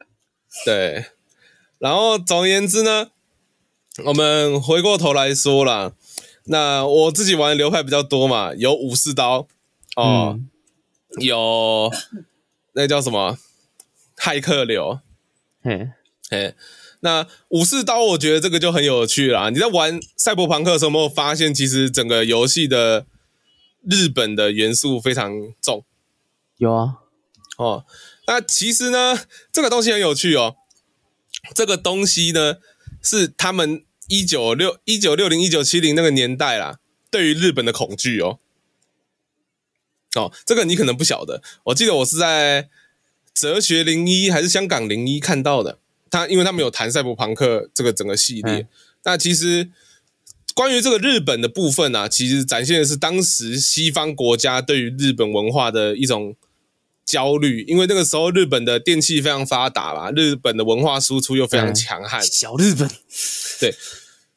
[0.64, 1.04] 对，
[1.78, 3.10] 然后总而言之呢，
[4.04, 5.92] 我们回过头来说啦，
[6.44, 9.46] 那我自己玩的流派比较多嘛，有武士刀
[9.96, 10.48] 哦，嗯、
[11.20, 11.90] 有
[12.72, 13.38] 那叫什么
[14.16, 15.00] 骇客流，
[15.62, 15.90] 嘿，
[16.30, 16.54] 嘿。
[17.02, 19.48] 那武士刀，我觉得这个就很有趣啦。
[19.48, 23.06] 你在玩赛博朋克的时候，有没有发现其实整个游戏的
[23.88, 25.32] 日本的元素非常
[25.62, 25.82] 重？
[26.58, 26.98] 有啊，
[27.56, 27.86] 哦，
[28.26, 29.18] 那其实呢，
[29.50, 30.56] 这个东西很有趣哦。
[31.54, 32.58] 这个东西呢，
[33.00, 38.40] 是他们一九六一九六零一九七零那个年代啦，对于日本的恐惧哦。
[40.16, 41.40] 哦，这个你可能不晓得。
[41.66, 42.68] 我记得我是在
[43.32, 45.78] 哲学零一还是香港零一看到的。
[46.10, 48.68] 他因为他们有谈赛博朋克这个整个系列，嗯、
[49.04, 49.70] 那其实
[50.56, 56.34] 关于这个日本的部分啊，其实展现的是当时西方国家对于日本文化的一种
[57.04, 62.90] 焦虑，因为那个时候日本的电器非常发达啦，日本的文化输出又非常强悍，小日本，
[63.60, 63.72] 对，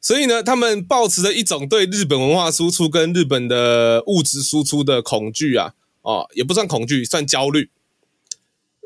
[0.04, 7.72] 所以呢，他们抱持着一种对日本文化输出跟日本的物质输出的恐惧啊，哦，也不算恐惧，算焦虑，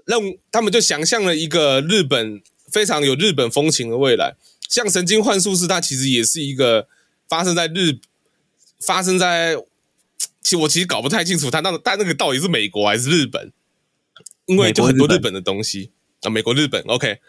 [0.05, 2.41] 让他们就想象了一个日本。
[2.69, 4.35] 非常有日本风情的未来，
[4.67, 6.85] 像《神经幻术师》，它其实也是一个
[7.29, 7.97] 发生在日，
[8.81, 9.55] 发生在，
[10.43, 13.53] 其实我其实搞不太清楚，它那但那个到底是美国还是日本？
[14.47, 15.91] 因为就很多日本的东西
[16.23, 17.19] 啊，美国日本，OK，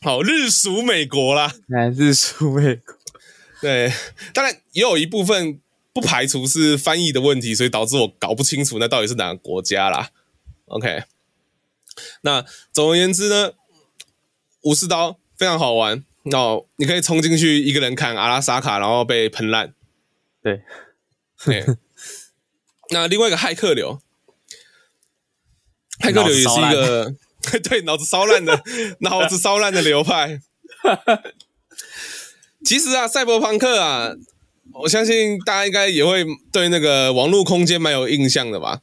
[0.00, 2.94] 好，日属美国啦，来日属美国，
[3.60, 3.92] 对，
[4.32, 5.60] 当然也有一部分
[5.92, 10.10] 不排除是翻译的问题，所以导致我搞不清楚那到底是哪个国家啦
[10.66, 11.04] ，OK，
[12.22, 13.52] 那总而言之呢。
[14.62, 19.72] 武士刀非常好玩，哦，你可以冲进去一个人砍阿拉萨卡，然后被喷烂。
[20.42, 20.62] 对，
[21.44, 21.64] 对。
[22.90, 24.02] 那另外一个骇客流，
[26.00, 27.14] 骇客流也是一个
[27.68, 28.62] 对，脑子烧烂的，
[29.00, 30.40] 脑子烧烂的流派。
[32.64, 34.10] 其实啊，赛博朋克啊，
[34.82, 38.80] 我相信大家应该也会对那个网络空间蛮有印象的吧？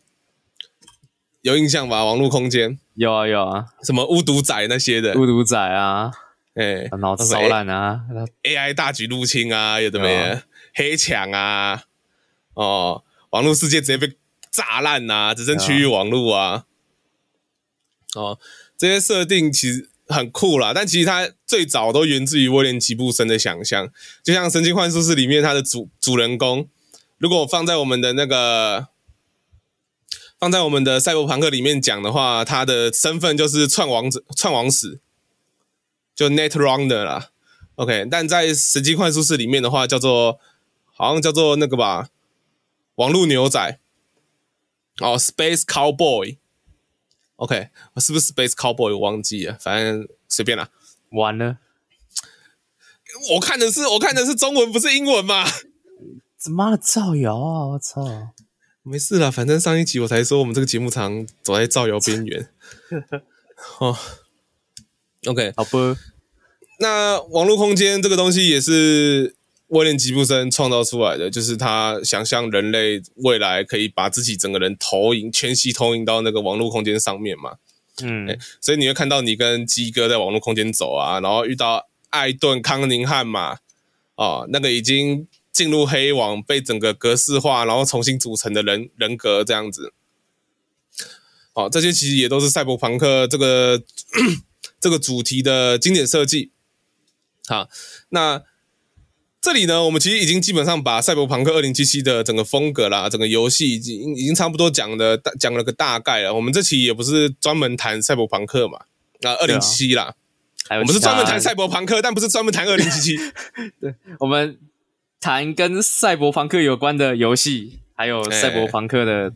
[1.42, 2.04] 有印象吧？
[2.04, 6.12] 网络空间有啊有啊，什么巫毒仔那些的，巫毒仔啊，
[6.56, 8.02] 哎，脑子烧烂啊
[8.44, 11.84] ，AI 大举入侵啊，有的没的，黑墙啊，
[12.56, 14.14] 哦，网络世界直接被
[14.50, 16.64] 炸烂啊，只剩区域网络啊，
[18.16, 18.40] 哦，
[18.78, 23.90] 这些设定其实很酷啦，但其实它最早都源自于威廉吉布森的想象，
[24.24, 26.68] 就像《神经幻术士》里面它的主主人公，
[27.18, 28.88] 如果放在我们的那个。
[30.38, 35.00] 放在我们的赛博朋克里面讲的话，他的身份就是串网者、串网死，
[36.14, 37.30] 就 Net Runner 啦。
[37.76, 40.38] OK，但在《神经幻术士》里面的话，叫做
[40.94, 42.10] 好像叫做那个吧，
[42.96, 43.80] 网络牛仔。
[45.00, 46.38] 哦，Space Cowboy。
[47.38, 48.94] OK，我是不是 Space Cowboy？
[48.94, 50.70] 我忘记了，反正随便啦。
[51.12, 51.58] 完了，
[53.34, 55.46] 我看的是我看的是中文，不是英文嘛？
[56.38, 57.66] 怎么造谣啊！
[57.68, 58.34] 我操！
[58.84, 62.50] 没事啦，反正上一集我才说我们这个节目常走在造谣边缘。
[63.80, 63.98] 哦
[65.26, 65.98] ，OK，好不？
[66.80, 69.36] 那网络空间这个东西也是
[69.68, 77.58] 威廉吉布森创造出来的，就是他想象人类未来可以把自己整个人投影、全息投影到那个网络空间上面嘛。
[78.04, 83.58] 嗯、欸，所以你会看到你跟鸡哥在网络空间走啊，然后遇到艾顿康宁汉嘛，
[84.16, 85.28] 哦，那个已经。
[85.56, 89.94] 进入黑网，被整个格式化，然后重新组成的人人格这样子，
[91.54, 93.82] 哦，这些其实也都是赛博朋克这个
[94.82, 96.52] 这个主题的经典设计。
[97.48, 97.70] 好，
[98.10, 98.44] 那
[99.46, 106.34] 这里呢，我们其实已经基本上把赛博朋克2077的整个风格啦，整个游戏已经已经差不多讲的讲了个大概了。
[106.34, 108.80] 我们这期也不是专门谈赛博朋克嘛，
[109.22, 110.16] 那2077啦，
[110.72, 113.34] 我们是专门谈赛博朋克，但不是专门谈2077。
[113.80, 114.58] 对，我们。
[115.22, 119.34] 谈跟赛博朋克有关的游戏，还有赛博朋克的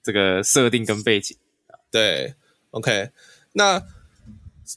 [0.00, 1.36] 这个设定跟背景。
[1.90, 2.34] 对
[2.70, 3.10] ，OK。
[3.54, 3.82] 那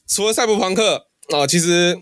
[0.08, 2.00] 除了赛博朋克啊，其实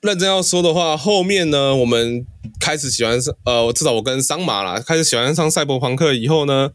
[0.00, 2.24] 认真要说的话，后面呢，我们
[2.60, 6.70] 开始喜欢上，呃，至少我跟桑马啦，开始喜欢上赛博朋克以后呢，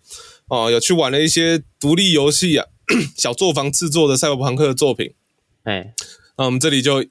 [0.48, 2.68] 哦、呃，有去玩了一些独立游戏啊，
[3.16, 5.14] 小作坊制作的赛博朋克的作品。
[5.64, 5.94] 哎，
[6.38, 7.06] 那我们这里就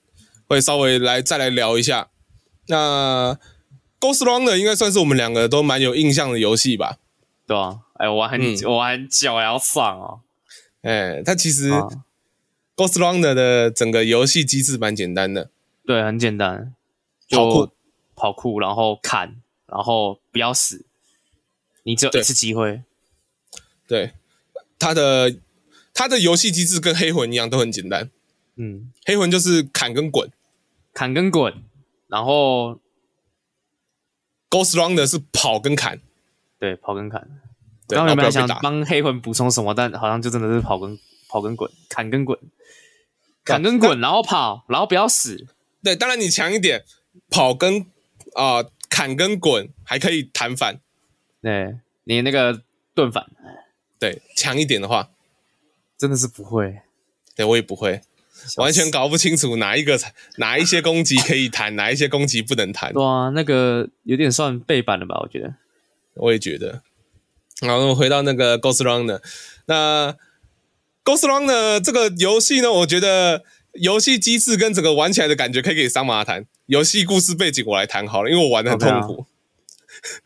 [0.46, 2.08] 会稍微来再来聊一下。
[2.68, 3.38] 那
[3.98, 6.98] Ghost Runner 应该算是我们两个都蛮有印象的游戏吧？
[7.46, 10.20] 对啊，哎，我很、嗯、我还脚要上哦。
[10.82, 11.88] 哎，它其实、啊、
[12.76, 15.48] Ghost Runner 的整个游戏机制蛮简单的，
[15.84, 16.74] 对，很简单，
[17.30, 17.70] 跑酷，
[18.14, 20.84] 跑酷，然后砍，然后不要死，
[21.82, 22.82] 你只有一次机会。
[23.86, 24.12] 对，
[24.78, 25.36] 他的
[25.92, 28.10] 他的游戏机制跟黑魂一样，都很简单。
[28.56, 30.30] 嗯，黑魂就是砍跟滚，
[30.92, 31.62] 砍跟滚，
[32.08, 32.78] 然后。
[34.52, 35.98] Ghost Runner 是跑跟砍，
[36.58, 37.26] 对，跑跟砍。
[37.88, 39.72] 刚刚有没有想帮黑魂补充什么？
[39.72, 42.38] 但好像就真的是跑跟跑跟滚，砍跟滚，
[43.46, 45.46] 砍跟滚，然后跑，然后不要死。
[45.82, 46.84] 对，当然你强一点，
[47.30, 47.80] 跑跟
[48.34, 50.80] 啊、呃、砍跟滚还可以弹反。
[51.40, 52.62] 对，你那个
[52.94, 53.26] 盾反，
[53.98, 55.10] 对，强一点的话，
[55.98, 56.80] 真的是不会。
[57.34, 58.00] 对，我也不会。
[58.56, 59.98] 完全搞不清楚哪一个
[60.36, 62.92] 哪一些攻击可以弹，哪一些攻击不能弹。
[62.92, 65.20] 对啊，那个有点算背板了吧？
[65.20, 65.54] 我觉得，
[66.14, 66.82] 我也觉得。
[67.60, 69.20] 然后回到那个 Ghost Runner，
[69.66, 70.16] 那
[71.04, 73.44] Ghost Runner 这个游戏呢，我觉得
[73.80, 76.46] 游戏机制跟整个玩起来的感觉可以给桑麻谈。
[76.66, 79.26] 游戏故事背景我来谈好了，因为我玩得很痛苦。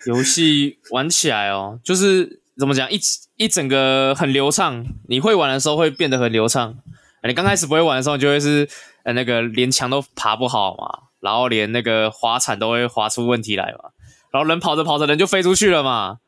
[0.06, 2.98] 游戏、啊、玩起来哦，就是怎么讲，一
[3.37, 4.85] 一整个很流畅。
[5.09, 6.79] 你会玩的时候会变得很流畅。
[7.23, 8.68] 你刚开始不会玩的时候，就会是
[9.02, 13.90] 呃那个连墙都爬不好嘛，然后连那个滑铲都会滑出问题来嘛，
[14.31, 16.18] 然后人跑着跑着人就飞出去了嘛，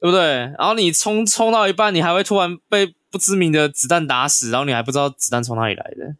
[0.00, 0.22] 对不对？
[0.58, 6.14] 然后你冲冲到一半，你还会突然被不知名的子弹打死，然后你还不知道子弹从哪里来的。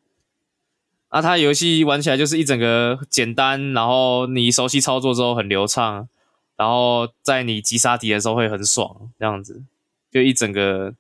[1.09, 6.09] 啊，它游戏玩起来就是一整个简单，然后你熟悉操作之后很流畅，
[6.57, 9.63] 然后在你击杀敌的时候会很爽，这样子
[10.11, 10.95] 就一整个。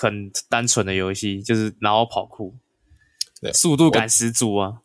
[0.00, 2.54] 很单纯的游戏，就是然后跑酷，
[3.38, 4.78] 对，速度感十足啊！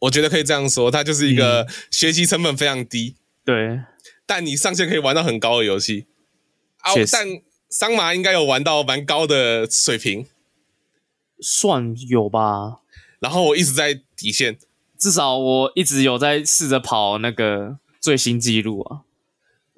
[0.00, 3.16] 我觉得可以这样说，它就是一个学习成本非常低，
[3.46, 3.80] 对，
[4.26, 6.04] 但你上线可以玩到很高的游戏。
[6.80, 7.26] 啊，但
[7.70, 10.26] 桑麻应该有玩到蛮高的水平，
[11.40, 12.78] 算有吧。
[13.18, 14.58] 然后我一直在底线，
[14.98, 19.00] 至少我一直有在试着跑那个最新纪录啊。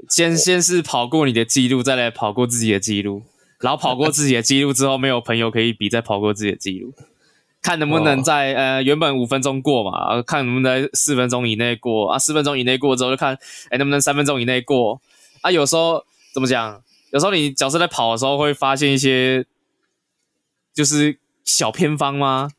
[0.09, 3.23] 先先是跑过你的记录，再来跑过自己的记录。
[3.61, 6.95] 然后跑过自己的记录之后，没有朋友可以比，再跑过自己的记录，
[7.61, 13.37] 看能不能在、哦、呃原本五分钟过嘛，看能不能在四分钟以内过啊，四分钟以内过之后就看
[13.71, 15.01] 哎能不能三分钟以内过
[15.41, 16.81] 啊，有时候怎么讲？
[17.11, 19.45] 有时候你角色在跑的时候会发现一些
[20.73, 21.19] 就是
[21.49, 22.51] 小偏方吗？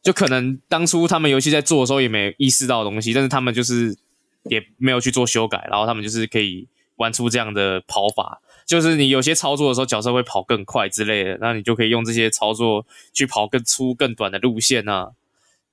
[0.00, 3.98] 就可能当初他们游戏在做的时候也没意识到的东西，但是他们就是
[4.44, 8.40] 也没有去做修改，然后他们就是可以玩出这样的跑法。
[8.64, 15.10] 就是你有些操作的时候，角色会跑更快之类的，那你就可以用这些操作去跑更粗、更短的路线啊，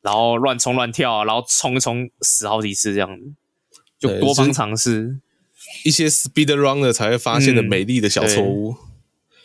[0.02, 3.32] 然后乱冲乱跳啊，然后冲一冲死好几次这样子，
[4.00, 5.20] 就多方尝试
[5.84, 8.76] 一些 speed runner 才会发现的美丽的小错误。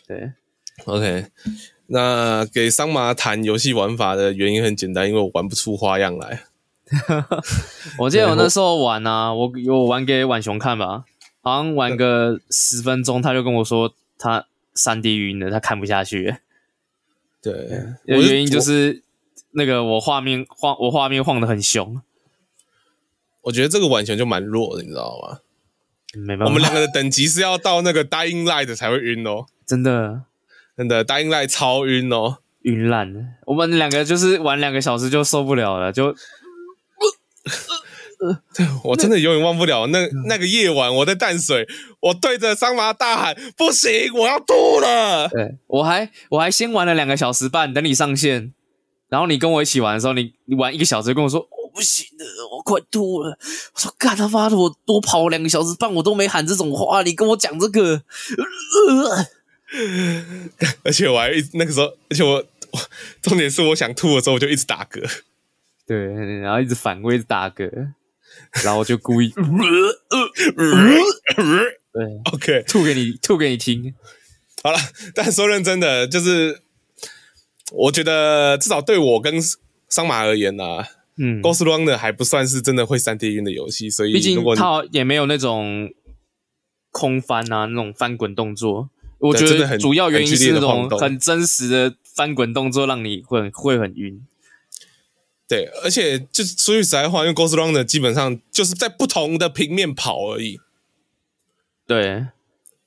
[0.08, 0.32] 对
[0.86, 1.26] ，OK。
[1.92, 6.44] 那给桑麻谈游戏玩法的原因很简单，因为我玩不出花样来。
[7.98, 11.04] 我记得我那时候玩啊，我有玩给婉雄看吧，
[11.42, 16.36] 好像玩个十分钟，他就跟我说他三 D 晕了，他看不下去。
[17.42, 17.68] 对，
[18.04, 19.02] 原因就是
[19.52, 22.00] 那个我画面晃，我画面晃的很凶。
[23.42, 25.38] 我觉得这个婉雄就蛮弱的，你知道吗？
[26.14, 30.22] 没办法，我们两个的等级是要到那个 Dying Light 才会晕哦，真的。
[30.80, 33.20] 真的，Dying Light 超晕哦，晕烂了。
[33.44, 36.14] 我们两个就是玩两个小时就受不了了，就，
[38.84, 41.68] 我真的永远忘不了那那个夜晚，我在淡水，
[42.00, 48.54] 我对着桑麻大喊：“不行，我要吐了！”对，我还我还先玩了两个小时半，等你上线，
[49.10, 52.24] 然后你跟我一起玩的时候，你你玩一个小时就跟我说：“我不行了，
[52.56, 53.36] 我快吐了。”
[53.76, 57.82] 我说：“干他妈的，我多跑两个小时半，我都没喊这种话，你跟我讲这个。
[57.90, 58.02] 呃”
[60.84, 62.34] 而且我还一直那个时候，而且我，
[62.72, 62.80] 我
[63.22, 65.00] 重点是我想吐的时候，我就一直打嗝，
[65.86, 65.96] 对，
[66.40, 67.70] 然后一直反胃，一直打嗝，
[68.64, 69.32] 然后我就故意，
[71.92, 73.94] 对，OK，吐给你吐给你听。
[74.62, 74.78] 好了，
[75.14, 76.60] 但说认真的，就是
[77.72, 79.40] 我觉得至少对我跟
[79.88, 85.90] 桑马而言呢、啊，嗯，Ghost Runner 还不算是真的会三 D 晕的游戏，所以毕竟它也没有那种
[86.90, 88.90] 空翻啊，那种翻滚动作。
[89.20, 94.26] 我觉得主要原因是那种很真实的翻滚动作，让你会会很晕。
[95.46, 100.60] 对，而且就是说句实在话，因为 Ghost Runner 基本上就是在不同的平面跑而已。
[101.86, 102.26] 对，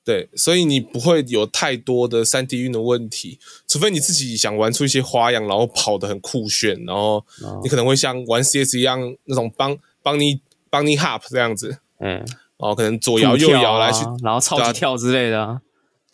[0.02, 7.22] 对，所以你不会有太多的三 D 晕的问题，除非你自己想玩出一些花样，然后跑得很酷炫，然后
[7.62, 12.26] 你可能会像玩 CS 一样那种帮帮你帮你 hop 这样子，嗯，
[12.56, 15.60] 哦，可能左摇右摇来去，然后超级跳之类的啊。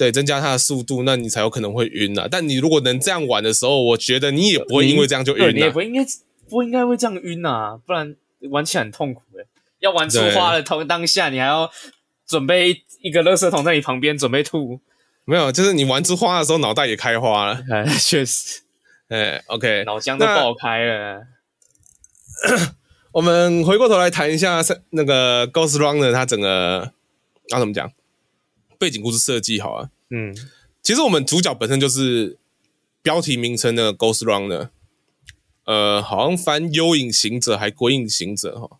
[0.00, 2.26] 对，增加它的速度，那你才有可能会晕啊。
[2.30, 5.50] 但你如果能这样玩的时候，我觉得你也不会因为这样就晕、啊。
[5.50, 6.02] 你也不应该
[6.48, 8.16] 不应该会这样晕啊，不然
[8.48, 9.44] 玩起来很痛苦诶。
[9.80, 11.70] 要玩出花的同当下，你还要
[12.26, 14.80] 准备一个垃圾桶在你旁边准备吐。
[15.26, 17.62] 没有，就是你玩出花的时候，脑袋也开花了。
[17.70, 18.62] 哎，确实。
[19.08, 21.26] 哎，OK，脑浆都爆开了。
[23.12, 26.90] 我们回过头来谈一下那个 Ghost Runner 它整个
[27.50, 27.92] 要、啊、怎么讲？
[28.80, 30.34] 背景故事设计好啊，嗯，
[30.80, 32.38] 其实我们主角本身就是
[33.02, 34.70] 标题名称的 Ghost Runner，
[35.64, 38.78] 呃，好像翻幽影行者还鬼影行者哈，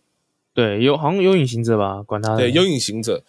[0.55, 2.35] 对，有好像幽影行者吧，管他。
[2.35, 3.23] 对，幽影行者，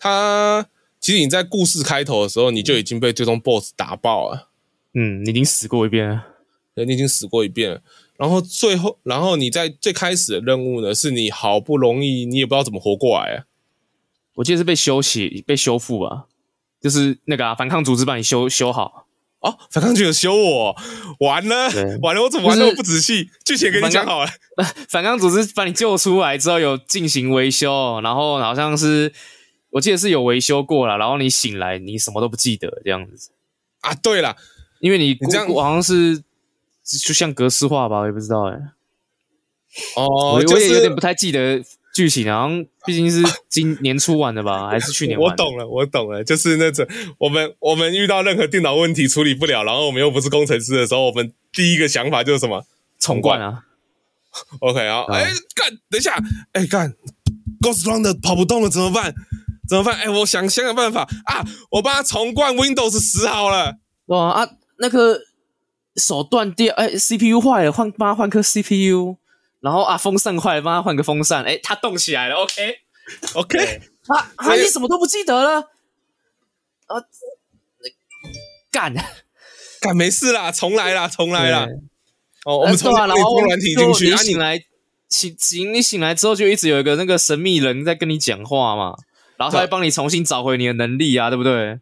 [0.00, 0.68] 他
[0.98, 4.48] 其实你在故事开头的时候，你就已经被最终 BOSS 打爆了，
[4.94, 6.26] 嗯，你已经死过一遍了，
[6.74, 7.82] 对，你已经死过一遍了，
[8.16, 13.44] 然后最后，然后你在最开始的任务呢，是你好不容易，你也不知道怎么活过来啊。
[14.36, 16.26] 我记得是被修起、被修复吧，
[16.80, 19.06] 就是那个、啊、反抗组织把你修修好
[19.40, 19.58] 哦。
[19.70, 20.76] 反抗组织修我，
[21.20, 21.68] 完了，
[22.02, 23.30] 完了，我怎么玩那么不仔细？
[23.44, 24.30] 剧情给你讲好了。
[24.88, 29.12] 反抗组织把你救出来之后，有进行维修，然后好像是
[29.70, 33.30] 我记得是有维修过了，然后你醒来，你什么都不记得这样子
[33.80, 33.94] 啊。
[33.94, 34.36] 对了，
[34.80, 36.22] 因为你你这样好像是
[36.84, 38.58] 就像格式化吧，我也不知道哎。
[39.96, 41.64] 哦，就是、我也有点不太记得。
[41.96, 45.18] 剧情好像毕竟是今年初玩的吧， 还是去年？
[45.18, 46.86] 我懂了，我懂了，就是那种
[47.16, 52.66] 我们我们遇到任何电脑问题处理不了，然后我们又不是工程师的时候，我们第一个想法就是什么？
[52.98, 53.62] 重灌啊
[54.60, 55.24] ！OK 啊，哎
[55.54, 56.14] 干，等一下，
[56.52, 56.92] 哎干
[57.62, 59.14] ，Ghost Runner 跑不动了怎么办？
[59.66, 59.96] 怎么办？
[59.98, 61.42] 哎，我想想个办法啊！
[61.70, 63.76] 我帮他重灌 Windows 十好了。
[64.06, 65.20] 哇啊，那个
[65.96, 69.16] 手断掉，哎，CPU 坏了，换帮他换颗 CPU。
[69.60, 71.42] 然后啊，风扇坏了，帮他换个风扇。
[71.44, 73.80] 哎，他动起来了，OK，OK。
[74.08, 75.60] 啊啊，你什么都不记得了？
[76.86, 77.02] 啊，
[78.70, 78.94] 干
[79.80, 81.66] 干没事啦，重来啦，重来啦。
[82.44, 84.10] 哦，我们重来，然后软体进去。
[84.10, 84.60] 你醒来，
[85.08, 88.94] 醒醒，你醒来之后就一直有一个那个神秘人在跟你讲话嘛，
[89.36, 91.80] 然后他会帮你重新找回你的能力啊，对不对？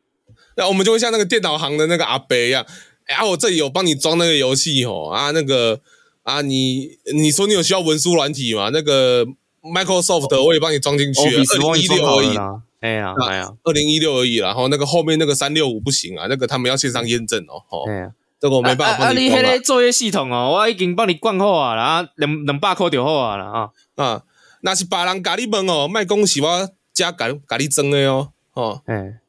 [0.56, 2.64] 那我们就会像那个电脑行的那个阿伯一样，
[3.06, 5.80] 哎、啊，我这里有帮你装那个游戏哦，啊，那个
[6.24, 8.70] 啊，你你说你有需要文书软体吗？
[8.72, 9.24] 那个
[9.62, 12.36] Microsoft 我也帮你装进去了，二零一六而已，
[12.80, 19.36] 哎呀哎呀，二零一六而已，然后那个后面那个三六五不行啊，那个他们要线上验证哦，哦，哎呀，这个我没办法帮你啊。
[19.36, 24.22] 啊，你那个作业系统哦，我已经帮你灌好啊，然后两两百块就好啊了啊啊，
[24.62, 29.20] 那是别人咖喱问哦，卖恭喜我加咖咖喱蒸的哟，哦，哎。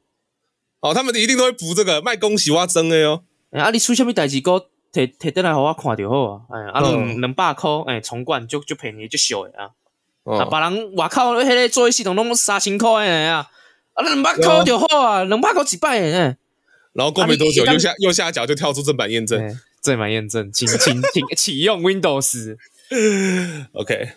[0.81, 3.23] 哦，他们一定都会补这个卖恭喜我真的哟。
[3.49, 4.39] 哎，啊，你出什么代志？
[4.39, 6.41] 哥，提提得来互我看就好啊。
[6.49, 9.71] 哎，啊，两两百块，哎，重灌就就便宜就俗的啊。
[10.23, 13.47] 啊，别人外口迄个作业系统拢三千块的啊，
[13.93, 16.37] 啊，两百块就好啊，两百块几百哎。
[16.93, 22.55] 然后过没多久，右下右下角就跳出正版验证，正版验证，请请请 启用 Windows。
[23.73, 24.09] OK，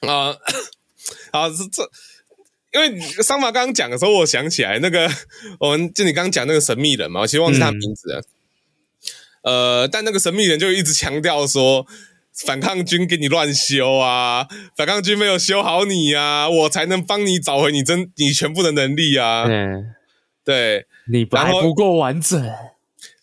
[0.00, 0.34] 啊，
[1.32, 1.88] 好，这这。
[2.72, 5.08] 因为桑马刚刚讲的时候，我想起来那个，
[5.60, 8.18] 我们就你刚刚讲那个神秘人嘛，我其实忘记他名字了。
[8.18, 8.24] 嗯、
[9.44, 11.86] 呃，但那个神秘人就一直强调说，
[12.46, 19.44] 反抗军给你乱修啊，反抗军没有修好你啊，我才能帮你找回你真你全部的能力啊。
[19.46, 19.94] 嗯，
[20.44, 22.50] 对，你还不够完整。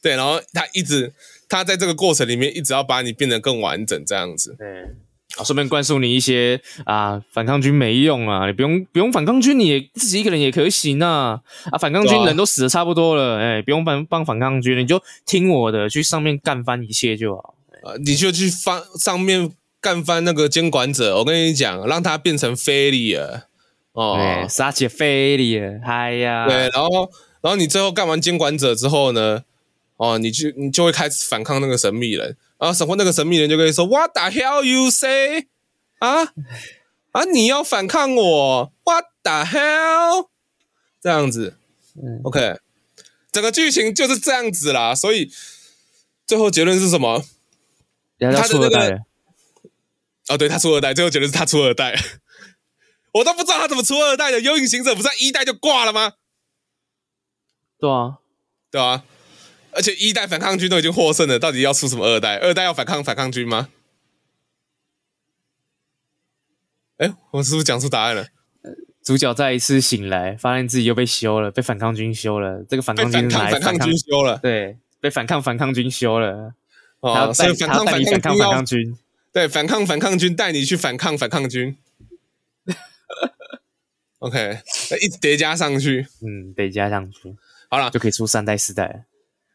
[0.01, 1.11] 对，然后他一直
[1.49, 4.55] 他在这个过程里面一直要把你变得更完整，这样子。
[4.57, 4.67] 对。
[5.38, 11.41] 啊，顺便灌输你一些啊，反抗军没用啊，你不用不用反抗军，你也自己一个人也可以行啊。
[11.71, 17.55] 啊，反抗军人都死的差不多了，哎、啊欸，不用帮帮反抗军，你就听我的，去上面干翻一切就好。
[17.84, 23.41] 啊，你就去翻上面干翻那个监管者，我跟你讲，让他变成 failure
[23.93, 27.09] 哦，杀起 failure，哎呀，对，然后
[27.41, 29.41] 然后你最后干完监管者之后呢，
[30.01, 32.35] 哦，你就你就会开始反抗那个神秘人。
[32.57, 32.73] 啊！
[32.73, 35.47] 什么那个神秘人就跟你说：“What the hell you say？
[35.99, 36.33] 啊
[37.11, 37.23] 啊！
[37.31, 40.29] 你要反抗我？What the hell？
[40.99, 41.55] 这样子，
[41.95, 42.57] 嗯，OK，
[43.31, 44.95] 整个剧情就是这样子啦。
[44.95, 45.31] 所以
[46.25, 47.23] 最后结论是什么？
[48.19, 49.03] 他出二代。
[50.29, 50.93] 哦，对，他出二代。
[50.95, 51.95] 最后结论是他出二代。
[53.13, 54.39] 我都不知道他怎么出二代的。
[54.39, 56.13] 幽影行者不是在一代就挂了吗？
[57.79, 58.19] 对啊，
[58.71, 59.03] 对啊。
[59.74, 62.38] 而且一代反抗军都已经获胜了，到底要出什么二代？
[62.38, 63.69] 二代要反抗反抗军吗？
[66.97, 68.28] 哎，我是不是讲出答案了？
[69.03, 72.63] 主角再一次醒来，发现自己又被修了，被反抗军修了。
[72.69, 76.53] 这个反抗军来反抗军修了，对，被反抗反抗军修了。
[76.99, 78.95] 哦，所以反抗反抗反抗军，
[79.34, 81.76] 对，反抗反抗军带你去反抗反抗军。
[84.19, 84.59] OK，
[85.01, 87.36] 一直叠加上去，嗯，叠加上去，
[87.72, 89.05] 好了，就可以出三代四代了。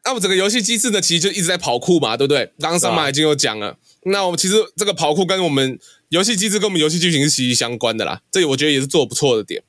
[0.07, 2.45] 那我整个游戏机制呢，其实就一直在跑酷嘛，对不对？
[2.59, 3.71] 刚刚上马已经有讲了。
[3.71, 5.77] 啊、那我们其实这个跑酷跟我们
[6.07, 8.21] 游戏机制跟我们游戏剧情是息息相关的啦。
[8.31, 9.61] 这里我觉得也是做不错的点。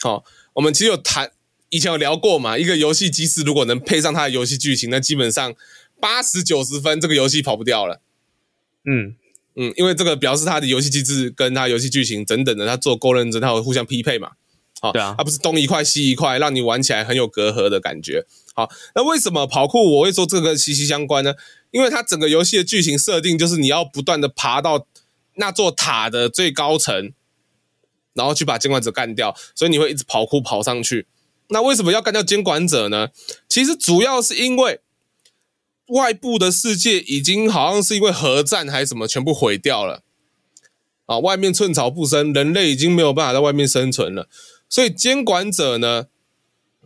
[0.00, 1.30] 好、哦，我们其实有谈，
[1.70, 2.58] 以前有聊过嘛。
[2.58, 5.54] 一个游戏机制如果能配上它的游戏剧情，那基本上
[5.98, 8.02] 八十九十分，这个游戏跑不掉了。
[8.84, 9.16] 嗯
[9.54, 14.32] 嗯，因为这个表示它的游戏机制跟它游戏剧情等等的，它做够认真，它会互相匹配嘛。
[14.82, 18.26] 好、哦，对啊，它不是东一块西一块，让你玩起来很有隔阂的感觉。
[18.56, 21.34] 好，那为什么跑酷我会说这个息息相关呢？
[21.72, 24.86] 因为它整个游戏的剧情设定就是你要不断的爬到
[25.34, 27.12] 那座塔的最高层，
[28.14, 31.06] 然后去把监管者干掉，所以你会一直跑酷跑上去。
[31.48, 33.10] 那为什么要干掉监管者呢？
[33.46, 34.80] 其实主要是因为
[35.88, 40.02] 外部的世界已经好像是因为核战还是什么全部毁掉了
[41.04, 44.28] 啊，外面寸草不生，人类已经没有办法在外面生存了，
[44.68, 46.06] 所以监管者呢，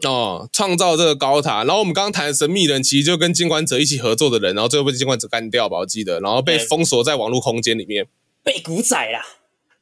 [0.04, 8.06] 哦，创造这个高塔，然后我们刚刚谈的神秘人，其实就跟监管者一起合作的人，然后最后被监管者干掉吧，我记得，然后被封锁在网络空间里面，
[8.42, 9.20] 被古仔啦，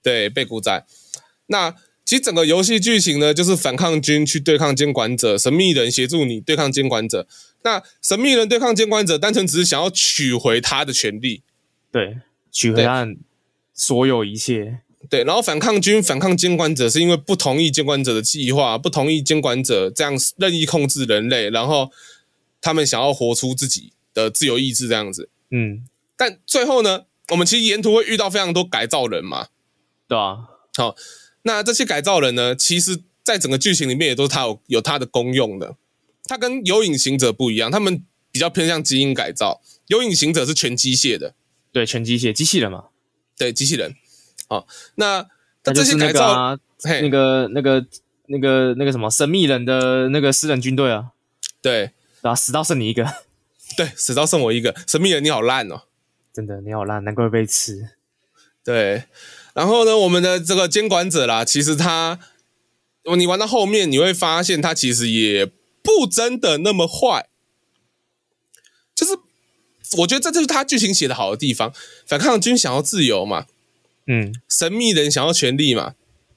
[0.03, 0.87] 对，被古仔。
[1.47, 7.27] 那其实整个游戏剧情呢，就是反抗军去对抗监管者，神秘人协助你对抗监管者。
[7.63, 11.43] 那神秘人对抗监管者，单纯只是想要取回他的权利，
[11.91, 12.19] 对，
[12.51, 13.07] 取回他
[13.75, 14.81] 所有一切。
[15.11, 21.91] 对，然后反抗军反抗监管者，是因为不同意监管者的计划，不同意监管者这样任意控制人类，然后
[22.61, 25.31] 他们想要活出自己的自由意志这样子。
[25.51, 25.87] 嗯，
[26.17, 29.49] 但最后呢，我们其实沿途会遇到非常多改造人嘛。
[30.07, 30.95] 对啊，好，
[31.43, 35.77] 那这些改造人呢，其实在整个剧情里面也都是他有有他的功用的。
[36.25, 41.35] 他跟有隐形者不一样，他们比较偏向基因改造，有隐形者是全机械的，
[41.73, 42.89] 对，全机械机器人嘛，
[43.39, 43.95] 对，机器人。
[44.49, 45.27] 好，那
[45.65, 46.59] 那这些改造，
[47.01, 47.85] 那个那个
[48.27, 51.13] 那个那个什么神秘人的那个私人军队啊，
[51.61, 51.93] 对，
[52.23, 53.07] 然后死到剩你一个，
[53.77, 55.83] 对，死到剩我一个，神秘人你好烂哦，
[56.33, 57.91] 真的你好烂，难怪会被吃。
[58.65, 59.05] 对，
[59.55, 62.19] 然后呢，我们的这个监管者啦，其实他，
[63.17, 65.47] 你玩到后面你会发现他其实也
[65.83, 67.29] 不真的那么坏。
[68.95, 69.13] 就是
[69.99, 71.73] 我觉得这就是他剧情写的好的地方。
[72.05, 73.47] 反抗军想要自由嘛，
[74.09, 75.95] 嗯，神秘人想要权力嘛，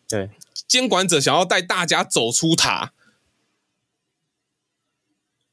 [0.08, 0.30] 对，
[0.68, 2.92] 监管者想要带大家走出塔。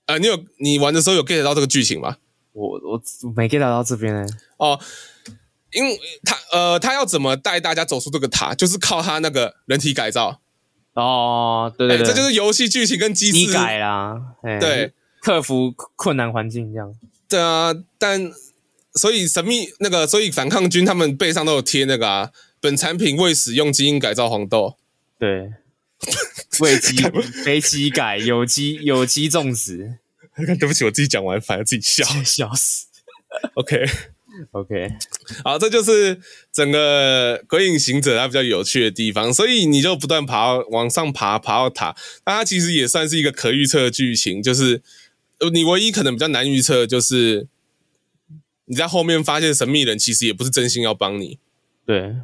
[0.07, 2.17] 呃，你有你玩的时候有 get 到这个剧情吗？
[2.53, 3.01] 我我
[3.37, 4.27] 没 get 到这边呢。
[4.57, 4.81] 哦，
[5.71, 10.41] 因为他呃，他要怎么带大家走出这个塔，就是靠他那个人体改造。
[10.95, 14.35] 哦，对对对，这就是游戏剧情跟机制改啦。
[14.43, 16.93] 对，克服困难环境这样。
[17.29, 18.33] 对啊，但
[18.95, 22.31] 所以神秘那个，所以反抗军他们背上都有贴那个啊，
[22.61, 24.77] 本产品未使用基因改造黄豆。
[25.19, 25.53] 对。
[26.61, 26.97] 未基
[27.45, 29.99] 非机改有机有机种植，
[30.61, 32.87] 对不起，我自己讲完，反而自己笑笑死。
[33.55, 33.85] OK
[34.53, 34.89] OK，
[35.43, 36.21] 好，这就是
[36.53, 41.97] 整个《鬼影行者》它比较有趣的地方，所以你就不断爬往上爬，爬到塔。
[42.25, 44.81] 那它其实也算是一个可预测的剧情，就是
[45.53, 47.49] 你唯一可能比较难预测，就是
[48.69, 51.39] 你在后面发现神秘人其实也不是真心要帮你。
[51.85, 52.15] 对。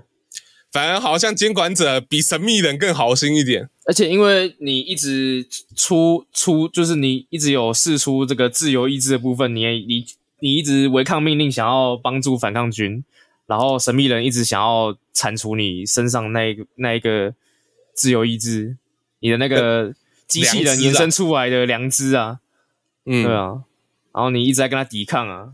[0.72, 10.04] 反而好像监管者比神秘人更好心一点，而且因为你一直出出，就是你一直有试出这个自由意志的部分，你你
[10.40, 13.04] 你一直违抗命令，想要帮助反抗军，
[13.46, 17.32] 然后神秘人一直想要铲除你身上那一个那一个
[17.94, 18.76] 自由意志，
[19.20, 19.94] 你的那个
[20.26, 22.40] 机器人延伸出来的良知啊，
[23.06, 23.62] 嗯，对啊，
[24.12, 25.52] 然后你一直在跟他抵抗啊，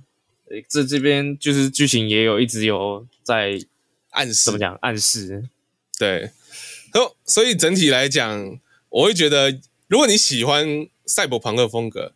[0.69, 3.61] 这这边就是剧情也有一直有在。
[4.13, 4.75] 暗示怎么讲？
[4.83, 5.49] 暗示，
[5.97, 6.33] 对，
[6.93, 12.13] 所所以整体来讲，我会觉得，如果你喜欢赛博朋克风格，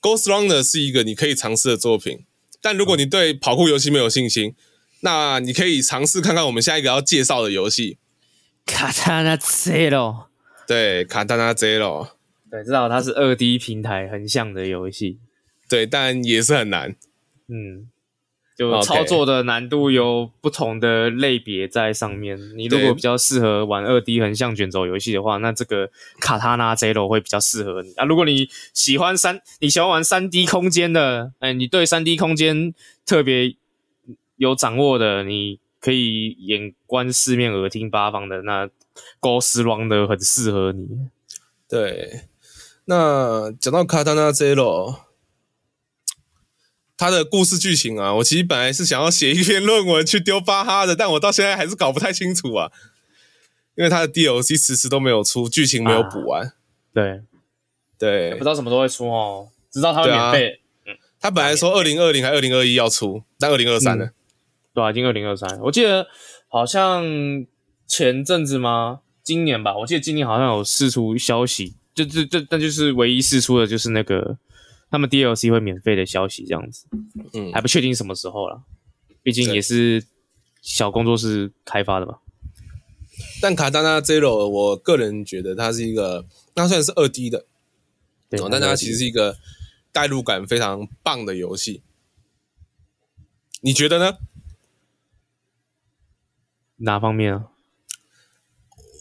[0.00, 2.26] Ghost Runner》是一个你可以尝试的作品。
[2.60, 4.54] 但如果你对跑酷游戏没有信心，
[5.00, 7.98] 那你可以尝试看看我们下一个要介绍的游戏
[8.72, 9.88] 《卡塔纳 Zero》。
[10.68, 12.06] 对，《卡塔纳 Zero》。
[12.48, 15.18] 对，知道它是二 D 平台横向的游戏。
[15.68, 16.94] 对，但也是很难。
[17.52, 17.88] 嗯。
[18.54, 22.38] 就操作的难度有不同的类别在上面。
[22.54, 25.90] 你如果比较适合玩二 D 横向卷轴游戏的话，那这个
[26.20, 28.04] 卡塔纳 Zero 会比较适合你啊。
[28.04, 32.74] 如果你喜欢三，你喜欢玩三 D 空间的，哎，你对三 D 空间
[33.06, 33.56] 特别
[34.36, 38.68] 有掌握的，你可以眼观四面，耳听八方的，那
[39.18, 40.86] Ghost Runner 很适合你。
[41.66, 42.24] 对，
[42.84, 45.11] 那讲到卡塔纳 Zero。
[47.02, 52.70] 他的故事剧情啊，我其实本来是想要写一篇论文去丢巴哈的，但我到现在还是搞不太清楚啊，
[53.74, 56.46] 因为他的 DLC 迟迟都没有出，剧情没有补完。
[56.46, 56.52] 啊、
[56.94, 57.22] 对
[57.98, 60.60] 对，不知道什么时候会出哦，知道他会免费。
[60.86, 64.10] 嗯，他本来说二零二零还二零二一要出，但二零二三呢？
[64.72, 65.58] 对啊，已经二零二三。
[65.62, 66.06] 我记得
[66.46, 67.04] 好像
[67.88, 69.00] 前阵子吗？
[69.24, 74.38] 今年吧，我记得今年好像有释出消息，就就就但就是唯一试出的就是那个。
[74.92, 76.86] 他们 DLC 会免费的消息这样子，
[77.32, 78.62] 嗯，还不确定什么时候了，
[79.22, 80.04] 毕竟也是
[80.60, 82.18] 小工作室开发的嘛。
[83.40, 87.46] 但卡丹娜 Zero，我个人觉得它是一个，那虽然是二 D 的，
[88.28, 89.38] 对，但它其实是一个
[89.90, 91.82] 代入感非常棒的游戏。
[93.62, 94.18] 你觉得呢？
[96.76, 97.48] 哪方面啊？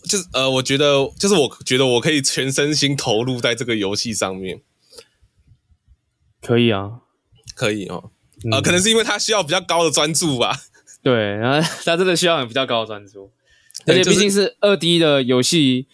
[0.06, 4.62] 就是呃，我觉得，就是我觉得我可以全身心投入在这个游戏上面。
[6.42, 7.02] 可以啊，
[7.56, 8.12] 可以哦，
[8.52, 10.56] 呃、嗯，可能是因为他需要比较高的专注吧。
[11.04, 13.32] 对，然后 他真的需要很比较高的专注，
[13.86, 15.88] 而且毕竟是二 D 的游戏，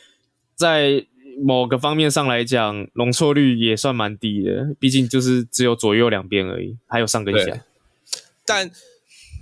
[0.55, 1.05] 在
[1.41, 4.75] 某个方面上来讲，容错率也算蛮低的。
[4.79, 7.63] 毕竟就是只有左右两边而已，还有上跟下。
[8.45, 8.71] 但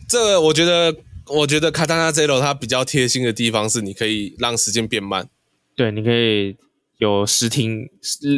[0.07, 0.95] 这个我觉得，
[1.27, 5.29] 我觉得卡塔纳 Zero 它比较贴心的地方是，你可以让时间变慢。
[5.75, 6.57] 对，你可以
[6.97, 7.89] 有时停、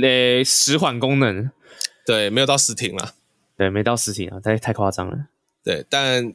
[0.01, 1.49] 呃时缓功能。
[2.07, 3.15] 对，没有到实停了。
[3.57, 5.27] 对，没到实停啊，太太夸张了。
[5.61, 6.33] 对，但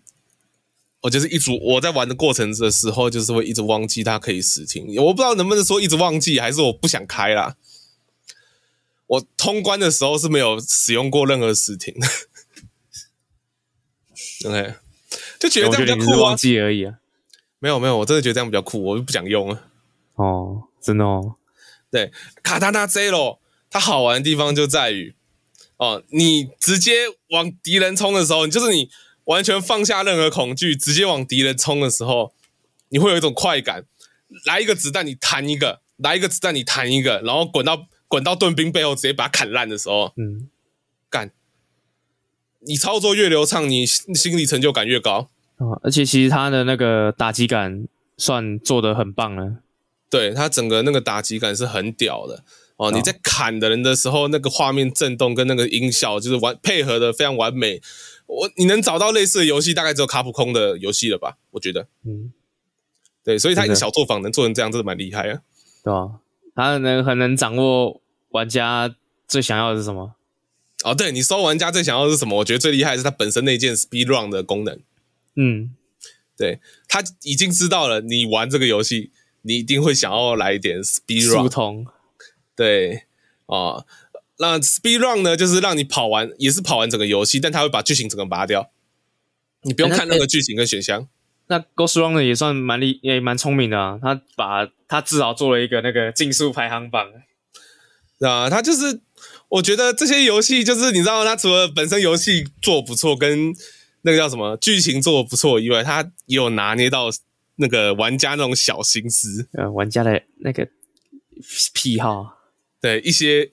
[1.01, 4.95] 我就是一直我在玩的过程的时候，就是会一直忘记它可以实停。
[4.99, 7.57] 我不知道能不能说一直忘记，还是我不想开啦。
[9.07, 12.07] 我通关的时候是没有使用过任何实停的。
[14.51, 14.75] OK，
[15.41, 16.29] 就觉得这样比较酷啊。
[16.29, 16.99] 忘记而已啊。
[17.61, 19.71] 没有没有，我真的觉得这样比较酷，我就不想用了。
[20.17, 21.37] 哦，真的哦。
[21.91, 22.13] 对，
[22.43, 23.39] 卡塔纳 Zero
[23.71, 25.15] 它好玩的地方就在于。
[25.83, 26.93] 哦，你直接
[27.31, 28.89] 往敌人冲的时候，你就是你
[29.25, 32.33] 完全放下任何恐惧，直接往敌人冲的时候，
[32.91, 33.85] 你会有一种快感。
[34.47, 40.49] 来一个子弹，你弹一个；来一个子弹，你弹一个，然后滚到滚到盾兵背后，直接把它砍烂的时候，嗯，
[41.11, 41.33] 干。
[42.61, 45.29] 你操作越流畅，你心理成就感越高。
[45.57, 49.57] 哦，而且其实他的那个打击感算做得很棒了。
[50.09, 52.45] 对，他整个那个打击感是很屌的。
[52.83, 57.81] 哦，你在砍的人的时候，那个画面震动跟那个音效就是完配合的非常完美。
[58.27, 61.37] 我你能找到类似的游戏，大概只有卡普空的游戏了吧？
[61.53, 62.33] 我觉得，嗯，
[63.23, 65.41] 对，所以他一个小作坊能做成这样，真的蛮厉害啊。
[65.85, 66.11] 对啊，
[66.57, 68.93] 他能很能掌握玩家
[69.29, 70.17] 最想要的是什么？
[70.85, 72.39] 哦，对，你说玩家最想要的是什么？
[72.39, 74.81] 我觉得最厉害的是他本身那件 speed run 的功能。
[75.37, 75.77] 嗯，
[76.37, 76.59] 对，
[76.89, 79.13] 他已经知道了你玩这个游戏，
[79.43, 81.43] 你一定会想要来一点 speed run。
[81.43, 81.87] 速通。
[82.63, 83.03] 对，
[83.47, 83.85] 哦。
[84.39, 88.71] 那 speed run 呢，就是让你跑完，也是跑完整个游戏，但它会把剧情整个拔掉，
[89.63, 91.01] 你不用看那个剧情跟选项。
[91.01, 91.07] 欸、
[91.49, 93.99] 那 Ghost Runner 也算蛮厉，也蛮聪明的啊。
[94.01, 97.09] 他把他至少做了一个那个竞速排行榜，
[98.21, 99.01] 啊，他就是
[99.49, 103.53] 我觉得这些游戏就是你知道，他除了本身游戏做不错，跟
[104.03, 107.09] 那个叫什么剧情做不错以外，他也有拿捏到
[107.57, 110.67] 那个玩家那种小心思，呃，玩家的那个
[111.75, 112.39] 癖好，
[112.83, 113.49] 对一些。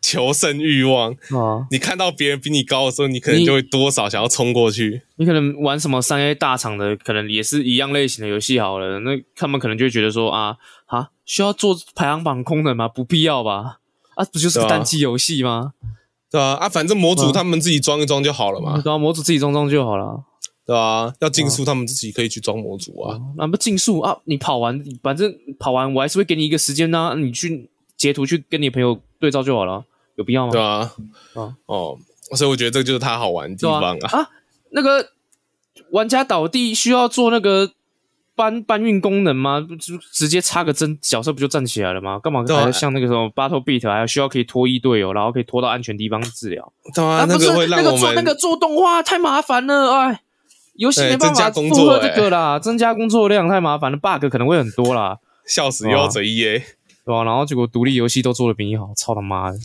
[0.00, 1.66] 求胜欲望啊！
[1.72, 5.02] 你看到别人比你高的时候，你可能就会多少想要冲过去。
[5.16, 9.00] 你可能玩什么三 A 大厂的，可能也是一样类型的游戏好了。
[9.00, 10.56] 那他们可能就会觉得说啊
[10.86, 12.86] 啊，需要做排行榜功能吗？
[12.86, 13.80] 不必要吧？
[14.14, 15.72] 啊，不就是个单机游戏吗？
[16.30, 18.80] 对啊，啊，反正模组他们自己装一装就好了嘛。
[18.80, 20.22] 对啊，模组自己装装就好了。
[20.64, 23.18] 对啊，要竞速他们自己可以去装模组啊。
[23.36, 24.16] 那不竞速啊？
[24.26, 27.68] 你跑完，反正跑完我还是会给你一个时间呢，你去
[27.98, 29.84] 截图去跟你朋友对照就好了。
[30.16, 30.52] 有必要吗？
[30.52, 30.90] 对啊，
[31.34, 31.96] 啊哦，
[32.34, 34.18] 所以我觉得这就是它好玩的地方啊。
[34.18, 34.30] 啊，
[34.70, 35.10] 那个
[35.92, 37.70] 玩家倒地需要做那个
[38.34, 39.64] 搬搬运功能吗？
[39.78, 42.18] 就直接插个针，角色不就站起来了吗？
[42.18, 46.72] 干嘛还要像那个什么 Battle Beat，还要需要可以拖衣队友，然后可以拖到安全地方治疗？
[46.92, 50.20] 对啊，那个会让我们那个做那个做动画太麻烦了，哎，
[50.74, 56.64] 游戏没办法负荷这个啦，增加工作量太麻烦了，bug 可能会很多啦，笑死又要嘴一耶，
[57.08, 57.24] 对吧？
[57.24, 59.58] 然后结果独立游戏都做的比你好，操他妈的！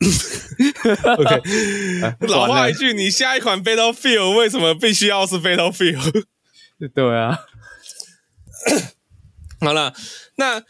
[1.18, 1.42] OK，
[2.30, 6.22] 老话一句，你下一款 Battlefield 为什么必须要是 Battlefield？
[6.94, 7.40] 对啊，
[9.60, 9.92] 好了，
[10.36, 10.62] 那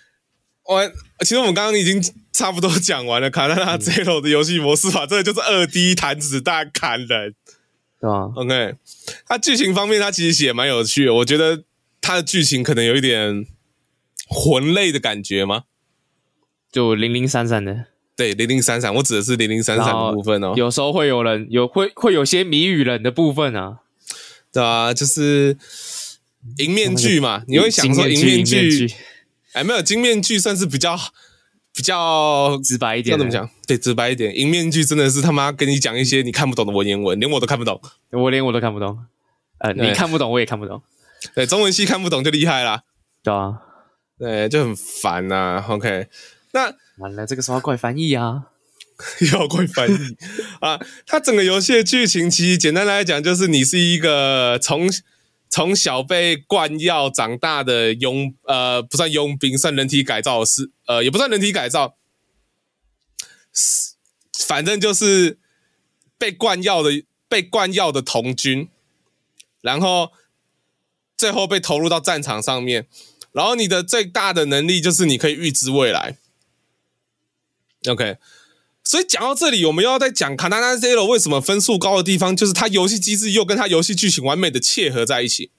[0.64, 0.88] 我
[1.20, 3.30] 其实我们刚刚已经差不多讲完了。
[3.30, 7.34] 卡纳纳 Zero 的游戏模式吧，这个就是二 D 弹子弹砍人，
[8.01, 8.74] 对啊，OK，
[9.26, 11.12] 它剧情方面，它其实写蛮有趣的。
[11.12, 11.64] 我觉得
[12.01, 13.46] 它的剧情可能有一点
[14.28, 15.64] 魂类的感觉吗？
[16.71, 17.87] 就零零散散的。
[18.16, 20.53] 对，零零散散，我指的是零零散散的部分哦。
[20.55, 23.79] 有时候会有人有会会有些谜语人的部分啊，
[24.53, 25.57] 对啊，就是
[26.59, 28.93] 银面具嘛，你会想说银面具，
[29.53, 30.95] 哎，没有金面具算是比较
[31.75, 33.49] 比较直白一点，要怎么讲？
[33.66, 38.99] 对，直白一点，银面具真的是他妈跟你讲一些你看不懂的文言文，连我都看不懂，我连我都看不懂，
[39.61, 40.83] 呃，你看不懂，我也看不懂，
[41.35, 42.83] 对，中文系看不懂就厉害啦，
[43.23, 43.62] 对啊，
[44.18, 45.64] 对，就很烦呐。
[45.68, 46.07] OK，
[46.53, 46.74] 那。
[46.98, 48.48] 完了，这个时候要怪翻译啊！
[49.32, 49.96] 要怪翻译
[50.61, 50.78] 啊！
[51.07, 54.86] 它整个游戏的剧情其实简单来讲，就是你是一个从
[55.48, 61.96] 从小被灌药长大的佣，呃，不算佣兵，算人体改造师，呃，也不算人体改造，
[63.55, 63.94] 是
[64.46, 65.38] 反正就是
[66.18, 68.68] 被灌药的被灌药的童军，
[69.62, 70.12] 然后
[71.16, 72.86] 最后被投入到战场上面，
[73.32, 76.18] 然后你的最大的能力就是你可以预知未来。
[77.89, 78.18] OK，
[78.85, 85.51] 所以讲到这里，我们又要再讲《卡纳纳 Zero》为什么分数高的地方，就是它游戏机制又跟它游戏剧情完美的切合在一起。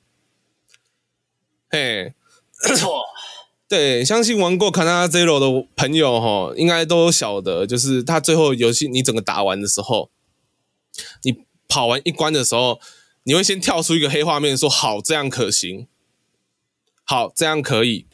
[1.69, 2.13] 嘿，
[2.69, 3.01] 没错，
[3.67, 10.11] 对，相信玩过《卡纳纳 Zero》的朋友哈，应该都晓得，就是它最后游戏你整个打完的时候，
[11.23, 12.79] 你跑完一关的时候，
[13.23, 15.87] 你会先跳出一个黑画面，说“好，这样可行”，
[17.03, 18.05] 好，这样可以，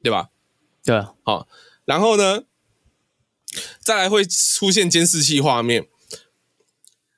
[0.00, 0.28] 对吧？
[0.84, 1.48] 对，好，
[1.84, 2.44] 然后呢？
[3.80, 5.86] 再来会出现监视器画面，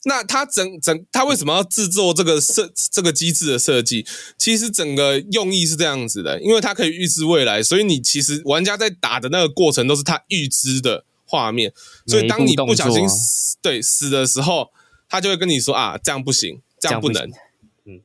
[0.05, 4.07] 那它整整它为什么要制作这个设这个机制的设计？
[4.39, 11.73] 其实整个用意是这样子的，因为它可以预知未来，所以你其实玩家在打的那个过程都是他预知的画面，
[12.07, 14.71] 所以当你不小心死对死的时候，
[15.09, 17.29] 他就会跟你说啊，这样不行，这样不能，
[17.85, 18.01] 嗯，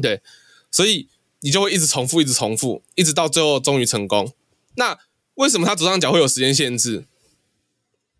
[0.00, 0.22] 对，
[0.70, 1.08] 所以
[1.40, 4.32] 你就会一直重复，一直重复，一直到最后终于成功。
[4.76, 4.98] 那
[5.34, 7.04] 为什么他左上角会有时间限制？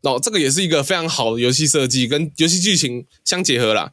[0.02, 3.92] 哦，这个也是一个非常好的游戏设计，跟游戏剧情相结合啦。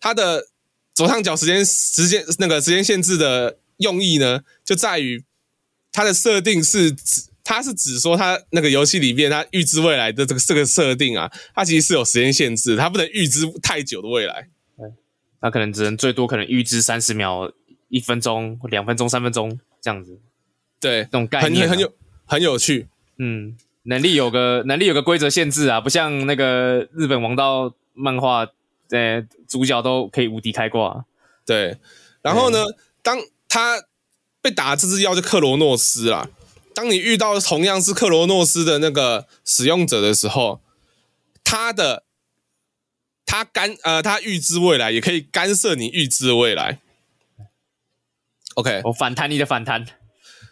[0.00, 0.48] 它的
[0.94, 5.24] 左上角时间时间那个时间限制的用意呢，就在于
[5.92, 14.48] 它的设定是指，它是指说它那个游戏里面它预知未来的这个这个设定啊，它其实是有时间限制，它不能预知太久的未来。
[14.78, 14.92] 嗯
[15.40, 17.52] 它可能只能最多可能预知三十秒、
[17.88, 20.18] 一分钟、两分钟、三分钟这样子。
[20.80, 21.92] 对，这种概念、啊、很很有
[22.24, 22.88] 很有趣。
[23.18, 23.56] 嗯。
[23.88, 28.44] 能力有个能力有个规则限制啊，不像那个日本王道漫画，
[28.90, 31.04] 呃，主角都可以无敌开挂。
[31.44, 31.78] 对，
[32.20, 32.64] 然后呢，
[33.00, 33.16] 当
[33.48, 33.84] 他
[34.42, 36.28] 被打这只妖就克罗诺斯啦。
[36.74, 40.60] 当你遇到同样是克罗诺斯的那个使用者的时候，
[41.44, 42.02] 他的
[43.24, 46.80] 他干呃，他预知未来也可以干涉你预知未来。
[48.56, 49.86] OK，我反弹你的反弹。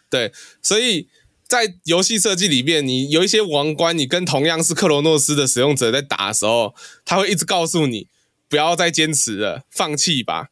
[0.08, 0.32] 对，
[0.62, 1.08] 所以。
[1.46, 6.74] 在游戏设计里面，你有一些王冠，你跟同样是克罗诺斯的使用者在打的时候，
[7.04, 8.08] 他会一直告诉你
[8.48, 10.48] 不要再坚持了，放弃吧，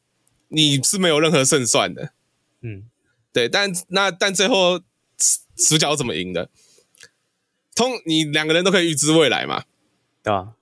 [0.48, 2.12] 你是没有任何胜算的。
[2.60, 2.84] 嗯，
[3.32, 4.80] 对，但那但最后
[5.56, 6.50] 主角怎么赢的？
[7.74, 9.64] 通你两个人都可以预知未来嘛？
[10.22, 10.52] 对吧？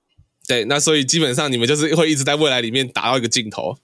[0.46, 3.78] 对，那所以基本上你们就是会一直在未来里面打到一个尽头，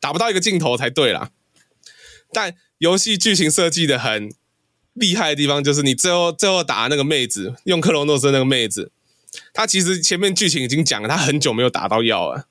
[0.00, 1.30] 打不到一个尽头才对啦。
[2.32, 4.34] 但游戏剧情设计的很。
[4.96, 8.90] 厉害的地方就是你最后最后打那个妹子，用克罗诺斯那个妹子，
[9.52, 12.48] 她其实前面剧情已经讲了，她很久没有打到药了，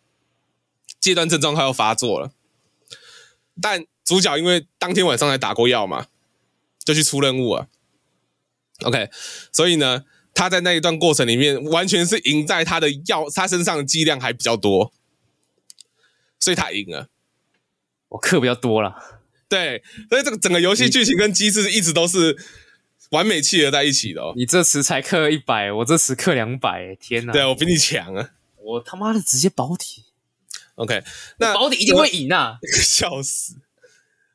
[1.00, 2.32] 戒断症状快要发作了。
[3.62, 6.08] 但主角因为当天晚上才打过药嘛，
[6.84, 7.68] 就去出任务了。
[8.84, 9.10] OK，
[9.52, 14.94] 所以呢，他在那一段过程里面完全是赢在他的药，他身上的剂量还比较多，
[16.40, 17.10] 所以他赢了。
[18.10, 19.15] 我课比较多了。
[19.56, 22.36] 对，所以这个整个游戏剧情跟机制一直都是
[23.12, 24.34] 完美契合在一起的哦。
[24.36, 27.32] 你这次才氪一百，我这次氪两百，天哪！
[27.32, 28.32] 对，我比你强啊！
[28.58, 30.04] 我他妈的直接保底。
[30.76, 31.02] OK，
[31.38, 32.58] 那保底一定会赢啊！
[32.84, 33.56] 笑死！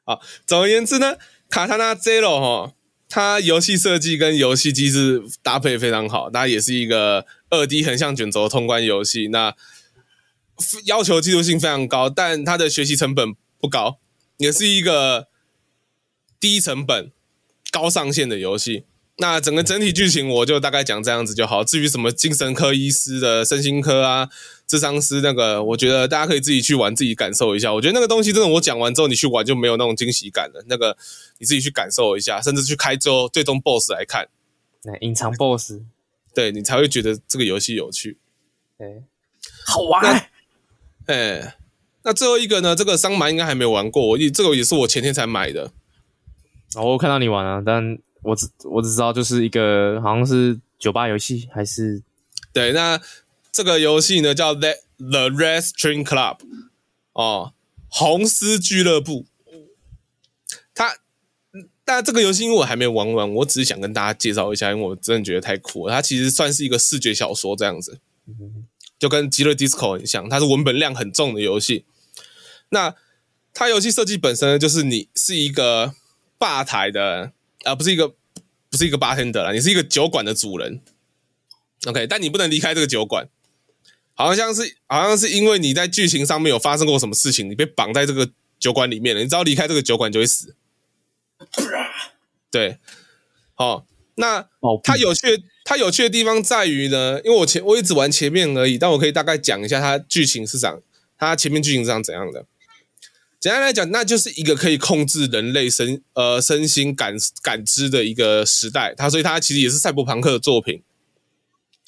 [0.05, 1.18] 好，总而言之呢，
[1.51, 2.73] 卡塔纳 Zero 哈，
[3.11, 9.29] 它游戏设计跟游戏机制搭配非常好，它也是一个二 D 横向卷轴通关游戏。
[9.29, 9.55] 那
[10.87, 13.99] 要求技术性非常高，但它的学习成本不高。
[14.41, 15.28] 也是一个
[16.41, 17.12] 低成本、
[17.70, 18.84] 高上限的游戏。
[19.18, 21.62] 那整个整体剧情我就大概讲这样子就好。
[21.62, 24.30] 至于什么精神科医师的身心科啊、
[24.66, 27.74] 智商师那个，我觉得大家可以自己去玩，自己感受一下。
[27.74, 30.64] 我觉得那个东西真的，我讲完之后你去玩就没有那种惊喜感了。
[30.68, 30.97] 那个
[31.36, 34.26] 你自己去感受一下，甚至去开最后最终 BOSS 来看，
[34.84, 35.82] 那隐藏 BOSS，
[36.34, 38.16] 对你才会觉得这个游戏有趣，
[38.78, 39.03] 哎，
[39.66, 40.30] 好玩，
[41.05, 41.57] 哎。
[42.03, 42.75] 那最后一个呢？
[42.75, 45.71] 这个桑麻应该还没有玩过，我这个也是我前天才买的。
[46.75, 52.03] 哦，我看到你玩啊，但我只我只知道就是一个好像是酒吧游戏，还是
[52.53, 52.73] 对。
[52.73, 52.99] 那
[53.53, 56.39] 这个游戏呢叫 The The Red String Club
[57.13, 57.53] 哦，
[57.89, 59.27] 红丝俱乐部。
[60.75, 60.97] 它，
[61.85, 65.95] 但这个游戏因为我还没玩完，我只是想跟大家介绍一下，因为我真的觉得太酷了。
[65.95, 67.99] 它其实算是一个视觉小说这样子。
[68.27, 68.67] 嗯
[68.99, 71.87] 就跟《极乐 DISCO》很像，它是文本量很重的游戏。
[72.71, 72.97] 那
[73.53, 75.95] 它游戏设计本身呢，就是你是一个
[76.39, 77.33] 吧台的，
[77.64, 78.09] 啊，不是一个
[78.68, 80.81] 不是一个 bartender 啦，你是一个酒馆的主人。
[81.87, 83.29] OK，但你不能离开这个酒馆，
[84.14, 90.55] 好像是好像是因为你在剧情上面有发生过什么事情，你被绑在这个酒馆里面了，你只要离开这个酒馆就会死。
[92.51, 92.79] 对，
[93.55, 94.49] 好，那
[94.83, 95.45] 它有趣。
[95.62, 100.83] 它有趣的地方在于呢，因为我前我一直玩前面而已，但我可以大概讲一下它剧情是长，
[101.16, 102.45] 它前面剧情是长怎样的。
[103.41, 108.95] 简单来讲，那就是一个可以控制人类身呃身心感感知的一个时代。
[108.95, 110.82] 它所以它其实也是赛博朋克的作品。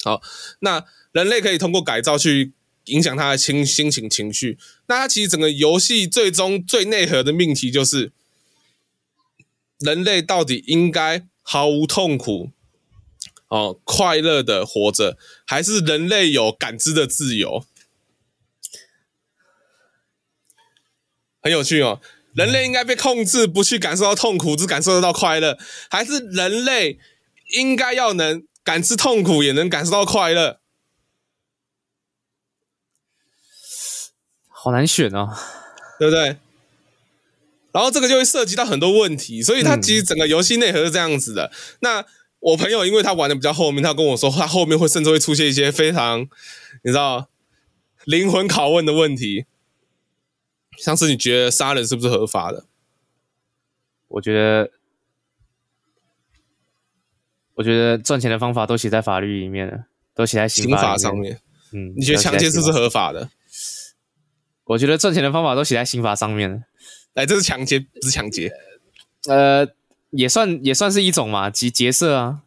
[0.03, 0.19] 好，
[0.61, 2.53] 那人类可以通过改造去
[2.85, 4.57] 影响他的心心情情绪。
[4.87, 8.11] 那它其实整个游戏最终最内核的命题就是，
[9.77, 12.49] 人类到底应该毫无痛苦，
[13.49, 17.63] 哦，快乐的活着，还是人类有感知的自由？
[21.43, 22.01] 很有趣哦。
[22.33, 25.55] 人类应该被控制，不去感受到痛苦，只感受得到快乐，
[25.91, 26.97] 还是人类
[27.51, 30.59] 应该要能感知痛苦，也能感受到快乐？
[34.49, 35.29] 好难选哦，
[35.99, 36.37] 对不对？
[37.71, 41.51] 然后这个就会涉及到很多问题，所以它其实整个游戏内核是这样子的。
[41.53, 42.05] 嗯、那
[42.39, 46.21] 我朋友因为他玩的比较后面，他跟我说，他后面会甚至会出现一些非常，
[46.83, 47.29] 你知道，
[48.05, 49.45] 灵魂拷问的问题，
[50.77, 52.65] 像是你觉得杀人是不是合法的？
[54.07, 54.71] 我觉得，
[57.55, 61.39] 我觉得赚钱的方法都写在法律里面了，都写在刑法，上面。
[61.71, 63.29] 嗯，你觉得强奸是不是合法的？
[64.65, 66.63] 我觉得赚钱的方法都写在刑法上面了。
[67.15, 68.51] 哎，这是强奸，不是抢劫。
[69.27, 69.67] 呃。
[70.15, 72.43] 也算也算是一种嘛，劫劫色啊，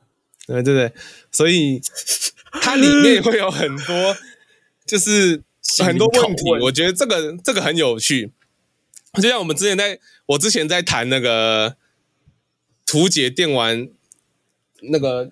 [0.47, 0.93] 对对对，
[1.33, 1.83] 所以
[2.63, 4.17] 它里面会有很多，
[4.87, 5.43] 就是
[5.85, 6.45] 很多问题。
[6.63, 8.31] 我觉得这个这个很有趣，
[9.15, 11.77] 就像我们之前在，我之前在谈那个
[12.85, 13.89] 图解电玩
[14.83, 15.31] 那个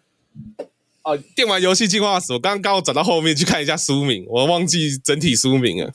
[1.02, 5.92] 哦，电玩游戏进化史，我刚刚我转到后面去看一下书名，我忘记整体书名了。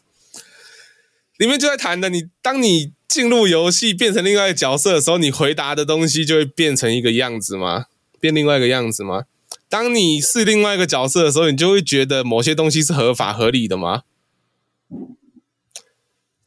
[1.38, 7.86] 里面就在谈的，你当你进入游戏变成另外一个角色的时候，你回答的东西就会变成一个样子吗？
[8.20, 9.24] 变另外一个样子吗？
[9.70, 14.04] 当你是另外一个角色的时候，你就会觉得某些东西是合法合理的吗？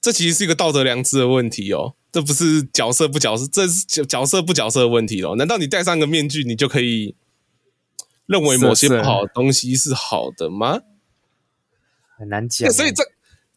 [0.00, 5.36] 这其实是一个道德良知的问题哦，这不是角色不角色，这是角角色不角色的问题哦。
[5.36, 7.14] 难道你戴上个面具，你就可以？
[8.26, 10.80] 认为某些不好的东西是好的吗？
[12.16, 12.70] 很难讲。
[12.70, 13.02] 所以这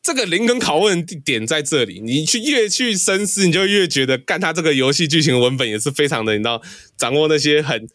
[0.01, 6.61] 这个灵魂拷问的点在这里，你去越去深思，你就越觉得干他这个游戏剧情文本也是非常的，你知道，
[6.97, 7.87] 掌握那些很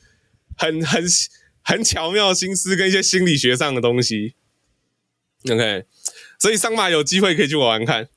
[0.56, 1.04] 很很
[1.62, 4.34] 很巧妙心思跟一些心理学上的东西。
[5.50, 5.84] OK，
[6.40, 8.08] 所以桑马有机会可以去玩玩看。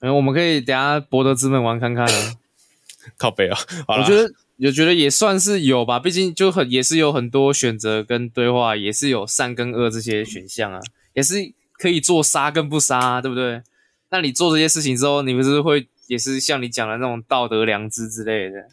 [0.00, 2.32] 嗯，我们可以等下博德之门玩看看啊。
[3.18, 4.32] 靠北啊，好了，我觉得。
[4.58, 10.78] 我觉得也算是有吧，毕竟就很也是有很多选择跟对话，也是有善跟恶这些选项啊，
[11.14, 13.60] 也是可以做杀跟不杀啊，对不对？
[14.10, 18.68] 那你做这些事情之后，你不是会也是像你讲的那种道德良知之类的？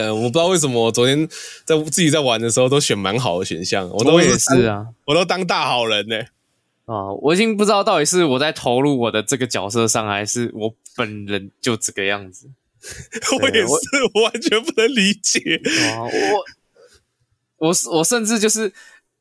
[0.00, 1.26] 嗯，我不知道为什么我昨天
[1.64, 6.28] 在自己在玩的时候都选蛮好的选项，我都我也是啊，我都当大好人呢、欸。
[6.86, 12.50] 啊，我已经不知道到底是我在投入我的这个角色上，还是我本人就这个样子。
[13.40, 13.68] 我也是，
[14.14, 15.60] 我完全不能理解。
[15.94, 16.02] 啊、
[17.58, 18.72] 我我我甚至就是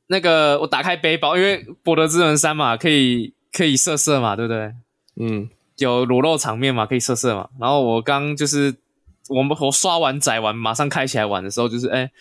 [0.07, 4.74] 那个，我打开背包，因为博德之门三嘛，可以可以色色嘛，对不对？
[5.18, 5.47] 嗯，
[5.78, 7.49] 有裸露场面嘛，可以色色嘛。
[7.59, 8.74] 然后我刚就是
[9.30, 12.12] 我们我刷完载完，马上开起来玩的时候，就是哎、欸，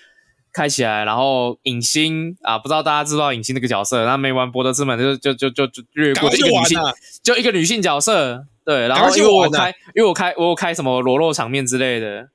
[0.53, 6.79] 开起来，然后影星啊，不知道大家知道影星那个角色，然后没玩博德之门就就就就就略过一个女性，
[7.23, 8.47] 就一个女性角色。
[8.63, 12.29] 对，然后因为我开，因为我开，我有开什么裸露场面之类的，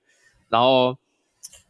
[0.50, 0.98] 然后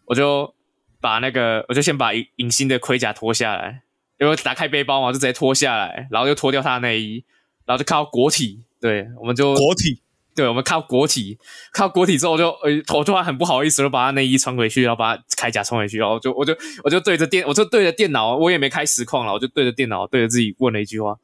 [0.05, 0.53] 我就
[0.99, 3.81] 把那个，我就先把隐隐星的盔甲脱下来，
[4.19, 7.23] 因为打开背包嘛，就直接脱下来，然后就脱掉他的内衣，
[7.65, 9.99] 然后就看到裸体，对，我们就裸体，
[10.35, 11.39] 对，我们看到裸体，
[11.71, 21.15] 看到裸体之后我就，呃，我突然很不好意思，就把他内衣穿回去，然后把他铠甲穿回去，然后就，我就，我就对着电，我就对着电脑，我也没开实况了，我就对着电脑，对着自己问了一句话：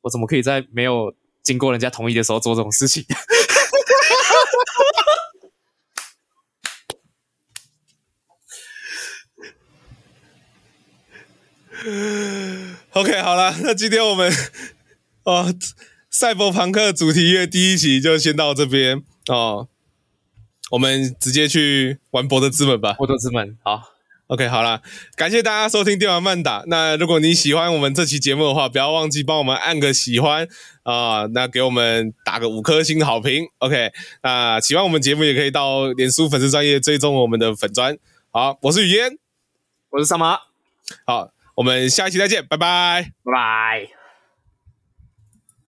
[0.00, 3.04] 我怎么可以在没有经过人家同意的时候做这种事情，
[12.92, 14.30] OK，好了，那今天我们
[15.22, 15.46] 哦，
[16.20, 19.68] 赛博朋克主题乐第一集就先到这边哦，
[20.70, 22.92] 我们直接去玩博德之门吧。
[22.92, 23.84] 博德之门，好。
[24.26, 24.82] OK，好啦，
[25.16, 26.62] 感谢大家收听电玩慢打。
[26.66, 30.46] 那如果你喜欢我们这期节目的话，不要忘记帮我们按个喜欢
[30.82, 33.46] 啊、呃，那给我们打个五颗星的好评。
[33.56, 33.90] OK，
[34.22, 37.96] 那喜欢我们节目也可以到脸书粉丝专业追踪我们的粉专。
[38.30, 39.16] 好，我是雨嫣，
[39.88, 40.38] 我是桑马。
[41.06, 43.99] 好，我们下一期再见，拜拜，拜拜。